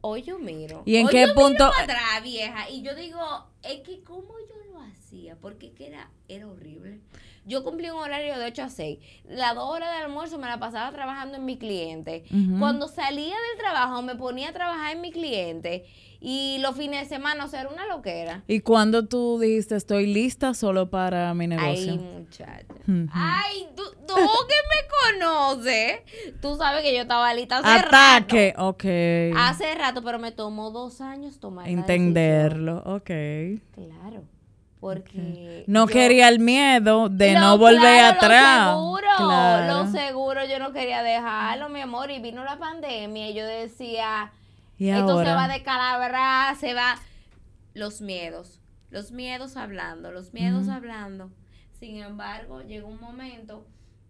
Hoy 0.00 0.22
yo 0.22 0.38
miro. 0.38 0.82
¿Y 0.86 0.96
en 0.96 1.06
hoy 1.06 1.12
qué 1.12 1.20
yo 1.22 1.26
miro 1.28 1.40
punto- 1.40 1.70
para 1.70 1.82
atrás, 1.84 2.22
vieja, 2.22 2.70
y 2.70 2.82
yo 2.82 2.94
digo, 2.94 3.20
es 3.62 3.80
que 3.80 4.02
cómo 4.04 4.28
yo 4.48 4.72
lo 4.72 4.80
hacía, 4.80 5.36
porque 5.40 5.72
que 5.72 5.88
era, 5.88 6.10
era 6.28 6.46
horrible. 6.46 7.00
Yo 7.44 7.64
cumplí 7.64 7.88
un 7.90 7.98
horario 7.98 8.38
de 8.38 8.44
8 8.46 8.62
a 8.64 8.68
6. 8.68 8.98
Las 9.24 9.54
dos 9.54 9.64
horas 9.70 9.90
de 9.90 10.04
almuerzo 10.04 10.38
me 10.38 10.46
la 10.46 10.58
pasaba 10.60 10.92
trabajando 10.92 11.36
en 11.38 11.46
mi 11.46 11.56
cliente. 11.56 12.24
Cuando 12.58 12.88
salía 12.88 13.34
del 13.34 13.58
trabajo 13.58 14.02
me 14.02 14.14
ponía 14.16 14.50
a 14.50 14.52
trabajar 14.52 14.94
en 14.94 15.00
mi 15.00 15.10
cliente. 15.10 15.86
Y 16.20 16.58
los 16.62 16.76
fines 16.76 17.02
de 17.08 17.14
semana, 17.16 17.44
o 17.44 17.48
sea, 17.48 17.60
era 17.60 17.68
una 17.70 17.86
loquera. 17.86 18.42
¿Y 18.48 18.60
cuando 18.60 19.06
tú 19.06 19.38
dijiste 19.38 19.76
estoy 19.76 20.06
lista 20.06 20.52
solo 20.52 20.90
para 20.90 21.32
mi 21.34 21.46
negocio? 21.46 21.92
Ay, 21.92 21.98
muchacha. 21.98 22.64
Ujú. 22.88 23.06
Ay, 23.12 23.68
tú, 23.76 23.82
tú 24.04 24.14
que 24.16 25.14
me 25.14 25.20
conoces, 25.20 26.00
tú 26.42 26.56
sabes 26.56 26.82
que 26.82 26.92
yo 26.94 27.02
estaba 27.02 27.32
lista 27.34 27.58
hace 27.58 27.68
Ataque, 27.86 28.52
rato. 28.56 28.68
ok. 28.68 28.84
Hace 29.38 29.74
rato, 29.76 30.02
pero 30.02 30.18
me 30.18 30.32
tomó 30.32 30.70
dos 30.72 31.00
años 31.00 31.38
tomar 31.38 31.66
la 31.66 31.70
Entenderlo, 31.72 32.82
ok. 32.84 33.08
decisión. 33.08 33.62
Claro, 33.74 34.24
porque... 34.80 35.62
No 35.68 35.86
yo- 35.86 35.92
quería 35.92 36.28
el 36.28 36.40
miedo 36.40 37.08
de 37.08 37.34
Lo- 37.34 37.40
no 37.40 37.58
volver 37.58 37.80
claro, 37.80 38.16
atrás. 38.16 38.66
Lo 38.66 38.72
seguro, 38.74 39.08
Claro. 39.18 39.84
lo 39.84 39.90
seguro, 39.92 40.44
yo 40.46 40.58
no 40.58 40.72
quería 40.72 41.02
dejarlo, 41.04 41.68
mi 41.68 41.80
amor, 41.80 42.10
y 42.10 42.18
vino 42.18 42.42
la 42.44 42.58
pandemia 42.58 43.30
y 43.30 43.34
yo 43.34 43.44
decía, 43.46 44.32
Y 44.78 44.88
esto 44.90 45.10
ahora, 45.12 45.30
se 45.30 45.34
va 45.34 45.48
de 45.48 45.62
calabra, 45.62 46.54
se 46.58 46.72
va... 46.74 46.94
Los 47.74 48.00
miedos, 48.00 48.60
los 48.90 49.12
miedos 49.12 49.56
hablando, 49.56 50.10
los 50.10 50.32
miedos 50.32 50.62
Ujú. 50.64 50.72
hablando. 50.72 51.30
Sin 51.78 51.96
embargo, 52.02 52.62
llegó 52.62 52.88
un 52.88 53.00
momento 53.00 53.66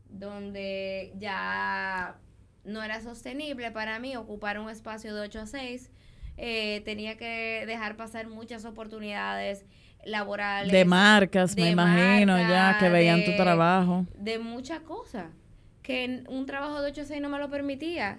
donde 0.09 1.13
ya 1.19 2.17
no 2.65 2.83
era 2.83 3.01
sostenible 3.01 3.71
para 3.71 3.99
mí 3.99 4.17
ocupar 4.17 4.59
un 4.59 4.71
espacio 4.71 5.15
de 5.15 5.21
8 5.23 5.41
a 5.41 5.47
6. 5.47 5.91
Eh, 6.37 6.83
tenía 6.85 7.17
que 7.17 7.65
dejar 7.67 7.97
pasar 7.97 8.29
muchas 8.29 8.65
oportunidades 8.65 9.65
laborales. 10.05 10.73
de 10.73 10.85
marcas, 10.85 11.57
me 11.57 11.65
de 11.65 11.71
imagino, 11.71 12.39
ya 12.39 12.49
marca, 12.49 12.79
que 12.79 12.89
veían 12.89 13.25
tu 13.25 13.33
de- 13.33 13.37
trabajo. 13.37 14.07
de 14.17 14.39
muchas 14.39 14.81
cosas 14.81 15.27
que 15.83 16.23
un 16.29 16.47
trabajo 16.47 16.81
de 16.81 16.91
8 16.91 17.03
a 17.03 17.05
6 17.05 17.21
no 17.21 17.29
me 17.29 17.39
lo 17.39 17.51
permitía. 17.51 18.19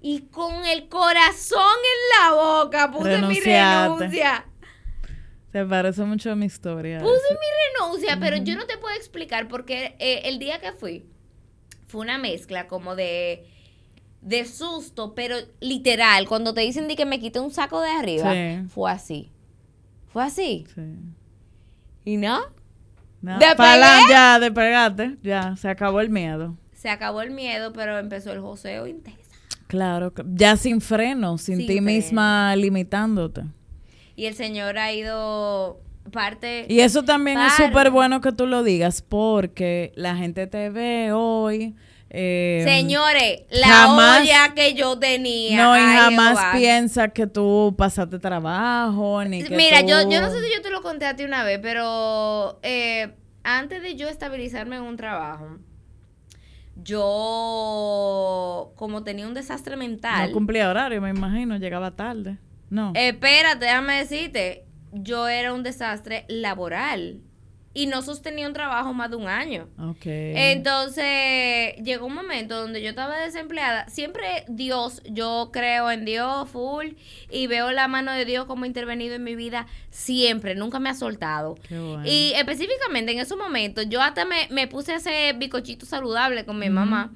Y 0.00 0.22
con 0.28 0.64
el 0.64 0.88
corazón 0.88 1.58
en 1.60 2.30
la 2.30 2.34
boca 2.34 2.90
puse 2.90 3.18
mi 3.22 3.40
renuncia. 3.40 4.44
Se 5.52 5.64
parece 5.64 6.04
mucho 6.04 6.30
a 6.30 6.36
mi 6.36 6.46
historia. 6.46 6.98
Puse 7.00 7.12
mi 7.30 7.80
renuncia, 7.80 8.18
pero 8.20 8.36
yo 8.36 8.54
no 8.56 8.66
te 8.66 8.76
puedo 8.78 8.94
explicar 8.94 9.48
porque 9.48 9.96
eh, 9.98 10.22
el 10.24 10.38
día 10.38 10.60
que 10.60 10.72
fui 10.72 11.06
fue 11.86 12.02
una 12.02 12.18
mezcla 12.18 12.68
como 12.68 12.94
de 12.96 13.46
de 14.20 14.44
susto, 14.44 15.14
pero 15.14 15.36
literal, 15.60 16.26
cuando 16.28 16.52
te 16.52 16.60
dicen 16.60 16.88
de 16.88 16.96
que 16.96 17.06
me 17.06 17.20
quité 17.20 17.38
un 17.40 17.52
saco 17.52 17.80
de 17.80 17.90
arriba, 17.90 18.32
Sí. 18.32 18.68
fue 18.68 18.90
así. 18.90 19.30
Fue 20.12 20.22
así. 20.24 20.66
Sí. 20.74 20.82
¿Y 22.04 22.16
no? 22.16 22.40
No, 23.22 23.38
pala- 23.56 24.00
ya, 24.10 24.38
despegaste, 24.40 25.16
ya, 25.22 25.56
se 25.56 25.68
acabó 25.68 26.00
el 26.00 26.10
miedo. 26.10 26.56
Se 26.72 26.88
acabó 26.90 27.22
el 27.22 27.30
miedo, 27.30 27.72
pero 27.72 27.96
empezó 27.98 28.32
el 28.32 28.40
joseo 28.40 28.86
intenso. 28.86 29.17
Claro, 29.68 30.12
ya 30.34 30.56
sin 30.56 30.80
freno, 30.80 31.38
sin, 31.38 31.58
Sin 31.58 31.66
ti 31.66 31.72
freno. 31.74 31.86
misma 31.86 32.56
limitándote. 32.56 33.42
Y 34.16 34.24
el 34.26 34.34
Señor 34.34 34.78
ha 34.78 34.92
ido 34.92 35.80
parte... 36.10 36.66
Y 36.68 36.80
eso 36.80 37.04
también 37.04 37.38
es 37.38 37.52
súper 37.52 37.90
bueno 37.90 38.20
que 38.20 38.32
tú 38.32 38.46
lo 38.46 38.62
digas 38.64 39.02
porque 39.02 39.92
la 39.94 40.16
gente 40.16 40.46
te 40.48 40.70
ve 40.70 41.12
hoy. 41.12 41.76
eh, 42.10 42.62
Señores, 42.66 43.42
la 43.50 43.66
jamás- 43.68 44.22
olla 44.22 44.54
que 44.54 44.72
yo 44.72 44.98
tenía. 44.98 45.62
No, 45.62 45.76
y 45.76 45.80
ay, 45.80 45.96
jamás 45.98 46.38
Jehová. 46.38 46.52
piensa 46.56 47.08
que 47.10 47.26
tú 47.26 47.74
pasaste 47.76 48.18
trabajo, 48.18 49.22
ni 49.24 49.42
que 49.44 49.54
Mira, 49.54 49.82
tú- 49.82 49.88
yo, 49.88 50.08
yo 50.10 50.22
no 50.22 50.30
sé 50.30 50.40
si 50.42 50.50
yo 50.54 50.62
te 50.62 50.70
lo 50.70 50.80
conté 50.80 51.04
a 51.04 51.14
ti 51.14 51.24
una 51.24 51.44
vez, 51.44 51.58
pero 51.62 52.58
eh, 52.62 53.12
antes 53.44 53.82
de 53.82 53.94
yo 53.96 54.08
estabilizarme 54.08 54.76
en 54.76 54.82
un 54.84 54.96
trabajo, 54.96 55.58
yo, 56.84 58.72
como 58.76 59.02
tenía 59.04 59.26
un 59.26 59.34
desastre 59.34 59.76
mental, 59.76 60.28
No 60.28 60.32
cumplía 60.32 60.70
horario, 60.70 61.00
me 61.00 61.10
imagino, 61.10 61.56
llegaba 61.56 61.90
tarde. 61.92 62.38
No. 62.70 62.92
espérate, 62.94 63.64
déjame 63.64 63.98
decirte, 63.98 64.66
yo 64.92 65.28
era 65.28 65.54
un 65.54 65.62
desastre 65.62 66.24
laboral 66.28 67.22
y 67.74 67.86
no 67.86 68.02
sostenía 68.02 68.46
un 68.46 68.54
trabajo 68.54 68.92
más 68.92 69.10
de 69.10 69.16
un 69.16 69.28
año. 69.28 69.68
ok. 69.78 70.04
Entonces, 70.04 71.74
llegó 71.82 72.06
un 72.06 72.14
momento 72.14 72.60
donde 72.60 72.82
yo 72.82 72.90
estaba 72.90 73.18
desempleada. 73.18 73.88
Siempre 73.88 74.44
Dios, 74.48 75.02
yo 75.08 75.50
creo 75.52 75.90
en 75.90 76.04
Dios 76.04 76.48
full 76.48 76.94
y 77.30 77.46
veo 77.46 77.70
la 77.72 77.86
mano 77.88 78.12
de 78.12 78.24
Dios 78.24 78.46
como 78.46 78.64
ha 78.64 78.66
intervenido 78.66 79.14
en 79.14 79.24
mi 79.24 79.34
vida 79.34 79.66
siempre, 79.90 80.54
nunca 80.54 80.78
me 80.78 80.90
ha 80.90 80.94
soltado. 80.94 81.56
Qué 81.68 81.78
bueno. 81.78 82.02
Y 82.06 82.32
específicamente 82.36 83.12
en 83.12 83.18
esos 83.18 83.38
momentos, 83.38 83.86
yo 83.88 84.00
hasta 84.00 84.24
me, 84.24 84.48
me 84.50 84.66
puse 84.66 84.92
a 84.92 84.96
hacer 84.96 85.36
bicochito 85.36 85.86
saludable 85.86 86.44
con 86.44 86.58
mi 86.58 86.70
mamá. 86.70 87.12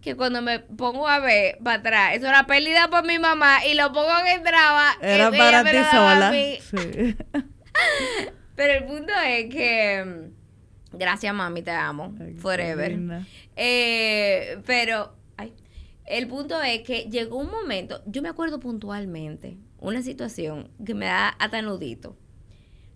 Que 0.00 0.16
cuando 0.16 0.42
me 0.42 0.60
pongo 0.60 1.08
a 1.08 1.18
ver 1.18 1.58
para 1.62 1.78
atrás, 1.78 2.16
eso 2.16 2.26
era 2.26 2.46
pérdida 2.46 2.88
por 2.88 3.04
mi 3.04 3.18
mamá 3.18 3.64
y 3.66 3.74
lo 3.74 3.92
poco 3.92 4.10
que 4.24 4.32
entraba, 4.32 4.96
Era 5.00 5.30
para 5.30 5.64
ti 5.64 5.78
sola. 5.90 6.32
Sí. 6.32 7.16
Pero 8.60 8.74
el 8.74 8.84
punto 8.84 9.10
es 9.26 9.48
que, 9.48 10.04
mm, 10.04 10.98
gracias 10.98 11.34
mami, 11.34 11.62
te 11.62 11.70
amo, 11.70 12.14
Ay, 12.20 12.34
forever. 12.34 13.24
Eh, 13.56 14.60
pero, 14.66 15.14
ay, 15.38 15.54
el 16.04 16.28
punto 16.28 16.60
es 16.60 16.82
que 16.82 17.04
llegó 17.04 17.38
un 17.38 17.50
momento, 17.50 18.02
yo 18.04 18.20
me 18.20 18.28
acuerdo 18.28 18.60
puntualmente, 18.60 19.56
una 19.78 20.02
situación 20.02 20.70
que 20.84 20.92
me 20.92 21.06
da 21.06 21.30
hasta 21.30 21.62
nudito. 21.62 22.18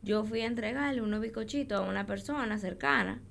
Yo 0.03 0.22
fui 0.22 0.42
a 0.42 0.46
entregarle 0.48 1.00
unos 1.00 1.22
bizcochitos 1.22 1.79
a 1.79 1.88
una 1.88 2.05
persona 2.05 2.59
cercana 2.59 3.22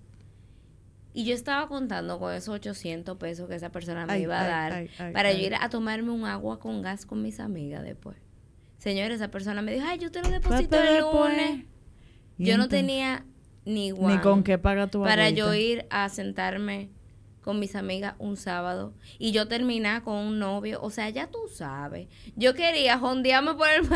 y 1.14 1.26
yo 1.26 1.36
estaba 1.36 1.68
contando 1.68 2.18
con 2.18 2.34
esos 2.34 2.56
800 2.56 3.16
pesos 3.20 3.48
que 3.48 3.54
esa 3.54 3.72
persona 3.72 4.08
me 4.08 4.14
Ay, 4.14 4.24
iba 4.24 4.42
a 4.42 4.48
dar 4.48 4.74
ay, 4.74 4.90
ay, 4.98 5.14
para 5.14 5.34
yo 5.34 5.46
ir 5.46 5.54
a 5.54 5.70
tomarme 5.70 6.10
un 6.10 6.26
agua 6.26 6.60
con 6.60 6.82
gas 6.82 7.06
con 7.06 7.22
mis 7.22 7.40
amigas 7.40 7.84
después. 7.84 8.18
Señores, 8.80 9.18
esa 9.18 9.30
persona 9.30 9.62
me 9.62 9.72
dijo, 9.72 9.86
ay, 9.88 10.00
yo 10.00 10.10
te 10.12 10.24
lo 10.24 10.32
deposito 10.32 10.82
el 10.82 11.00
lunes. 11.00 11.66
Yo 12.38 12.58
no 12.58 12.68
tenía 12.68 13.26
ni 13.66 13.74
Ni 13.74 13.92
guan 13.92 14.20
con 14.20 14.44
qué 14.44 14.58
paga 14.58 14.88
tu 14.88 15.02
para 15.02 15.30
yo 15.30 15.54
ir 15.54 15.86
a 15.90 16.10
sentarme 16.10 16.90
con 17.42 17.60
mis 17.60 17.76
amigas 17.76 18.16
un 18.20 18.38
sábado 18.38 18.94
y 19.20 19.32
yo 19.32 19.48
terminar 19.48 20.04
con 20.04 20.16
un 20.16 20.40
novio. 20.40 20.80
O 20.82 20.90
sea, 20.90 21.10
ya 21.10 21.28
tú 21.28 21.40
sabes. 21.54 22.08
Yo 22.36 22.54
quería 22.54 22.98
jondearme 22.98 23.54
por 23.54 23.70
el. 23.70 23.88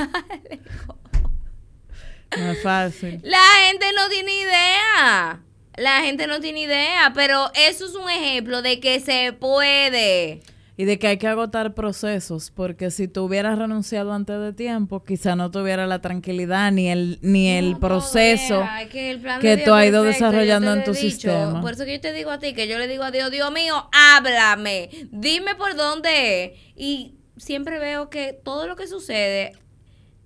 No 2.38 2.52
es 2.52 2.62
fácil. 2.62 3.22
La 3.24 3.42
gente 3.68 3.86
no 3.96 4.10
tiene 4.10 4.42
idea. 4.42 5.42
La 5.78 6.02
gente 6.02 6.28
no 6.28 6.42
tiene 6.42 6.62
idea, 6.62 7.14
pero 7.16 7.52
eso 7.56 7.86
es 7.86 7.96
un 7.96 8.10
ejemplo 8.10 8.62
de 8.62 8.82
que 8.82 9.00
se 9.00 9.32
puede. 9.32 10.42
Y 10.80 10.86
de 10.86 11.00
que 11.00 11.08
hay 11.08 11.18
que 11.18 11.28
agotar 11.28 11.74
procesos, 11.74 12.52
porque 12.52 12.92
si 12.92 13.08
tú 13.08 13.24
hubieras 13.24 13.58
renunciado 13.58 14.14
antes 14.14 14.40
de 14.40 14.54
tiempo, 14.54 15.04
quizá 15.04 15.36
no 15.36 15.50
tuviera 15.50 15.88
la 15.88 16.02
tranquilidad 16.02 16.72
ni 16.72 16.88
el 16.90 17.18
ni 17.24 17.50
el 17.50 17.78
proceso. 17.78 18.64
es 18.82 18.88
que 18.90 19.10
el 19.10 19.20
plan 19.20 19.42
que 19.42 19.58
tú 19.58 19.74
has 19.74 19.88
ido 19.88 20.04
perfecto, 20.04 20.26
desarrollando 20.26 20.74
en 20.74 20.84
tu 20.84 20.92
dicho. 20.92 21.02
sistema. 21.02 21.62
Por 21.62 21.74
eso 21.74 21.84
que 21.84 21.94
yo 21.94 22.02
te 22.02 22.14
digo 22.14 22.30
a 22.30 22.38
ti, 22.38 22.54
que 22.54 22.68
yo 22.68 22.78
le 22.78 22.88
digo 22.88 23.04
a 23.04 23.10
Dios, 23.10 23.32
Dios 23.32 23.52
mío, 23.52 23.90
háblame, 23.92 24.90
dime 25.12 25.56
por 25.56 25.76
dónde 25.76 26.44
es. 26.46 26.52
Y 26.76 27.16
siempre 27.38 27.80
veo 27.80 28.12
que 28.12 28.34
todo 28.34 28.68
lo 28.68 28.76
que 28.76 28.86
sucede 28.86 29.54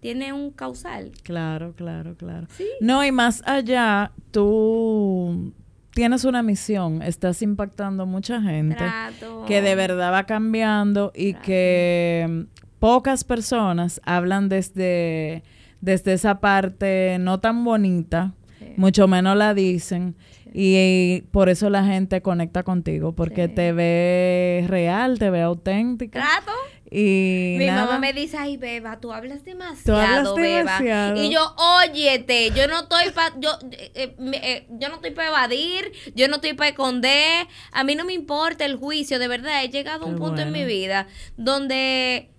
tiene 0.01 0.33
un 0.33 0.51
causal. 0.51 1.11
Claro, 1.23 1.73
claro, 1.75 2.15
claro. 2.17 2.47
Sí. 2.57 2.67
No, 2.81 3.05
y 3.05 3.11
más 3.13 3.41
allá, 3.45 4.11
tú 4.31 5.53
tienes 5.93 6.25
una 6.25 6.41
misión, 6.43 7.01
estás 7.01 7.41
impactando 7.41 8.05
mucha 8.05 8.41
gente 8.41 8.75
Trato. 8.75 9.45
que 9.45 9.61
de 9.61 9.75
verdad 9.75 10.11
va 10.13 10.23
cambiando 10.25 11.11
y 11.15 11.33
Trato. 11.33 11.45
que 11.45 12.27
mm, 12.29 12.41
pocas 12.79 13.23
personas 13.23 14.01
hablan 14.05 14.49
desde, 14.49 15.43
desde 15.81 16.13
esa 16.13 16.39
parte 16.39 17.17
no 17.19 17.39
tan 17.39 17.63
bonita, 17.63 18.33
Sí. 18.59 18.73
mucho 18.77 19.07
menos 19.07 19.35
la 19.37 19.53
dicen. 19.53 20.15
Y, 20.53 21.23
por 21.31 21.47
eso 21.49 21.69
la 21.69 21.85
gente 21.85 22.21
conecta 22.21 22.63
contigo, 22.63 23.13
porque 23.13 23.47
Sí. 23.47 23.53
te 23.55 23.71
ve 23.71 24.65
real, 24.67 25.17
te 25.17 25.29
ve 25.29 25.41
auténtica. 25.41 26.19
Trato. 26.19 26.51
Y 26.93 27.55
Mi 27.57 27.67
nada, 27.67 27.85
mamá 27.85 27.99
me 27.99 28.11
dice, 28.11 28.35
ay, 28.37 28.57
beba, 28.57 28.99
tú 28.99 29.13
hablas 29.13 29.45
demasiado, 29.45 29.97
hablas 29.97 30.35
beba. 30.35 30.57
demasiado. 30.57 31.23
Y 31.23 31.29
yo, 31.31 31.55
óyete, 31.57 32.51
yo 32.51 32.67
no 32.67 32.81
estoy 32.81 33.11
para 33.11 33.33
yo, 33.39 33.57
eh, 33.71 33.91
eh, 33.95 34.15
eh, 34.19 34.67
yo 34.71 34.89
no 34.89 34.95
estoy 34.95 35.11
para 35.11 35.29
evadir, 35.29 35.93
yo 36.15 36.27
no 36.27 36.35
estoy 36.35 36.51
para 36.51 36.71
esconder. 36.71 37.47
A 37.71 37.85
mí 37.85 37.95
no 37.95 38.03
me 38.03 38.11
importa 38.11 38.65
el 38.65 38.75
juicio, 38.75 39.19
de 39.19 39.29
verdad. 39.29 39.63
He 39.63 39.69
llegado 39.69 40.03
a 40.03 40.07
un 40.09 40.17
punto 40.17 40.41
en 40.41 40.51
mi 40.51 40.65
vida 40.65 41.07
donde 41.37 42.29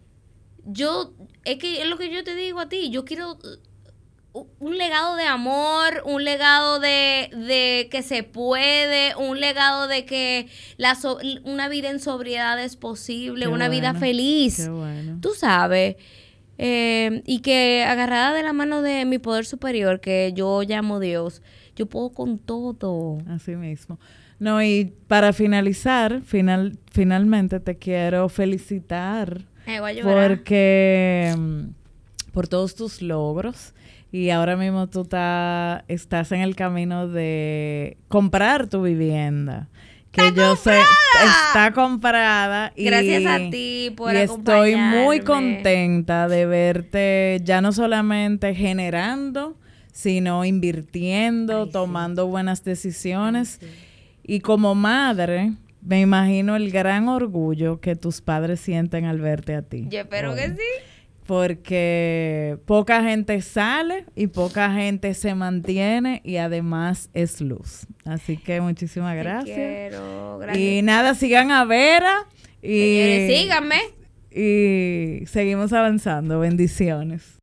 yo, 0.67 1.15
es 1.47 1.57
que 1.57 1.81
es 1.81 1.89
lo 1.89 1.97
que 1.97 2.11
yo 2.11 2.23
te 2.23 2.35
digo 2.35 2.61
a 2.61 2.69
ti, 2.69 2.91
yo 2.91 3.07
quiero 3.07 3.39
un 4.33 4.79
legado 4.79 5.17
de 5.17 5.25
amor, 5.25 6.03
un 6.07 6.25
legado 6.25 6.81
de, 6.81 7.29
de 7.37 7.89
que 7.91 8.03
se 8.03 8.23
puede, 8.23 9.15
un 9.17 9.41
legado 9.41 9.89
de 9.89 10.05
que 10.07 10.49
la 10.79 10.95
so- 10.95 11.19
una 11.45 11.69
vida 11.69 11.91
en 11.91 12.01
sobriedad 12.01 12.63
es 12.63 12.77
posible, 12.77 13.45
Qué 13.47 13.49
una 13.53 13.69
vida 13.69 13.93
feliz. 13.95 14.69
Bueno. 14.69 15.19
Tú 15.21 15.31
sabes. 15.37 15.97
Eh, 16.59 17.23
y 17.27 17.41
que 17.41 17.83
agarrada 17.85 18.33
de 18.35 18.43
la 18.43 18.53
mano 18.53 18.83
de 18.83 19.05
mi 19.05 19.19
poder 19.19 19.45
superior, 19.45 20.01
que 20.01 20.33
yo 20.35 20.63
llamo 20.63 21.01
Dios, 21.01 21.43
yo 21.77 21.87
puedo 21.87 22.11
con 22.11 22.39
todo. 22.39 23.19
Así 23.29 23.57
mismo. 23.57 23.99
No, 24.39 24.63
y 24.63 24.93
para 25.09 25.33
finalizar, 25.33 26.23
final, 26.23 26.79
finalmente 26.91 27.61
te 27.61 27.77
quiero 27.77 28.29
felicitar 28.29 29.43
Eh, 29.67 29.81
voy 29.81 30.01
a 30.01 30.03
porque 30.03 31.35
mm, 31.37 31.63
por 32.33 32.49
todos 32.49 32.75
tus 32.75 33.03
logros 33.03 33.73
y 34.13 34.31
ahora 34.31 34.57
mismo 34.57 34.89
tú 34.89 35.05
ta- 35.05 35.85
estás 35.89 36.31
en 36.33 36.43
el 36.43 36.55
camino 36.55 37.09
de 37.09 37.97
comprar 38.09 38.69
tu 38.69 38.83
vivienda. 38.83 39.69
Que 40.11 40.31
yo 40.37 40.57
sé, 40.57 40.79
está 41.49 41.73
comprada. 41.73 42.71
Y, 42.77 42.85
Gracias 42.85 43.25
a 43.25 43.39
ti 43.51 43.91
por 43.97 44.13
y 44.13 44.19
estoy 44.19 44.77
muy 44.77 45.21
contenta 45.21 46.29
de 46.29 46.45
verte 46.45 47.41
ya 47.43 47.63
no 47.63 47.73
solamente 47.73 48.55
generando, 48.55 49.57
sino 49.91 50.45
invirtiendo, 50.45 51.61
Ay, 51.61 51.67
sí. 51.69 51.73
tomando 51.73 52.27
buenas 52.27 52.63
decisiones. 52.63 53.59
Y 54.23 54.41
como 54.41 54.75
madre, 54.75 55.55
me 55.81 56.03
imagino 56.03 56.57
el 56.57 56.71
gran 56.71 57.09
orgullo 57.09 57.81
que 57.81 57.97
tus 57.97 58.21
padres 58.21 58.61
sienten 58.61 59.07
al 59.07 59.19
verte 59.19 59.55
a 59.55 59.63
ti. 59.63 59.87
Yo 59.89 60.01
espero 60.01 60.33
hoy. 60.33 60.37
que 60.37 60.49
sí. 60.51 60.83
Porque 61.27 62.59
poca 62.67 63.03
gente 63.03 63.41
sale 63.43 64.07
y 64.17 64.27
poca 64.27 64.73
gente 64.75 65.15
se 65.15 65.35
mantiene 65.35 66.21
y 66.25 66.37
además 66.37 67.11
es 67.15 67.41
luz. 67.41 67.87
Así 68.05 68.37
que 68.37 68.61
muchísimas 68.61 69.17
gracias. 69.17 69.57
quiero, 69.57 70.39
gracias. 70.39 70.65
Y 70.65 70.83
nada, 70.83 71.15
sigan 71.15 71.51
a 71.51 71.65
Vera 71.65 72.27
y, 72.61 72.97
Señores, 72.97 73.39
síganme. 73.41 73.81
y 74.31 75.27
seguimos 75.27 75.73
avanzando. 75.73 76.41
Bendiciones. 76.41 77.42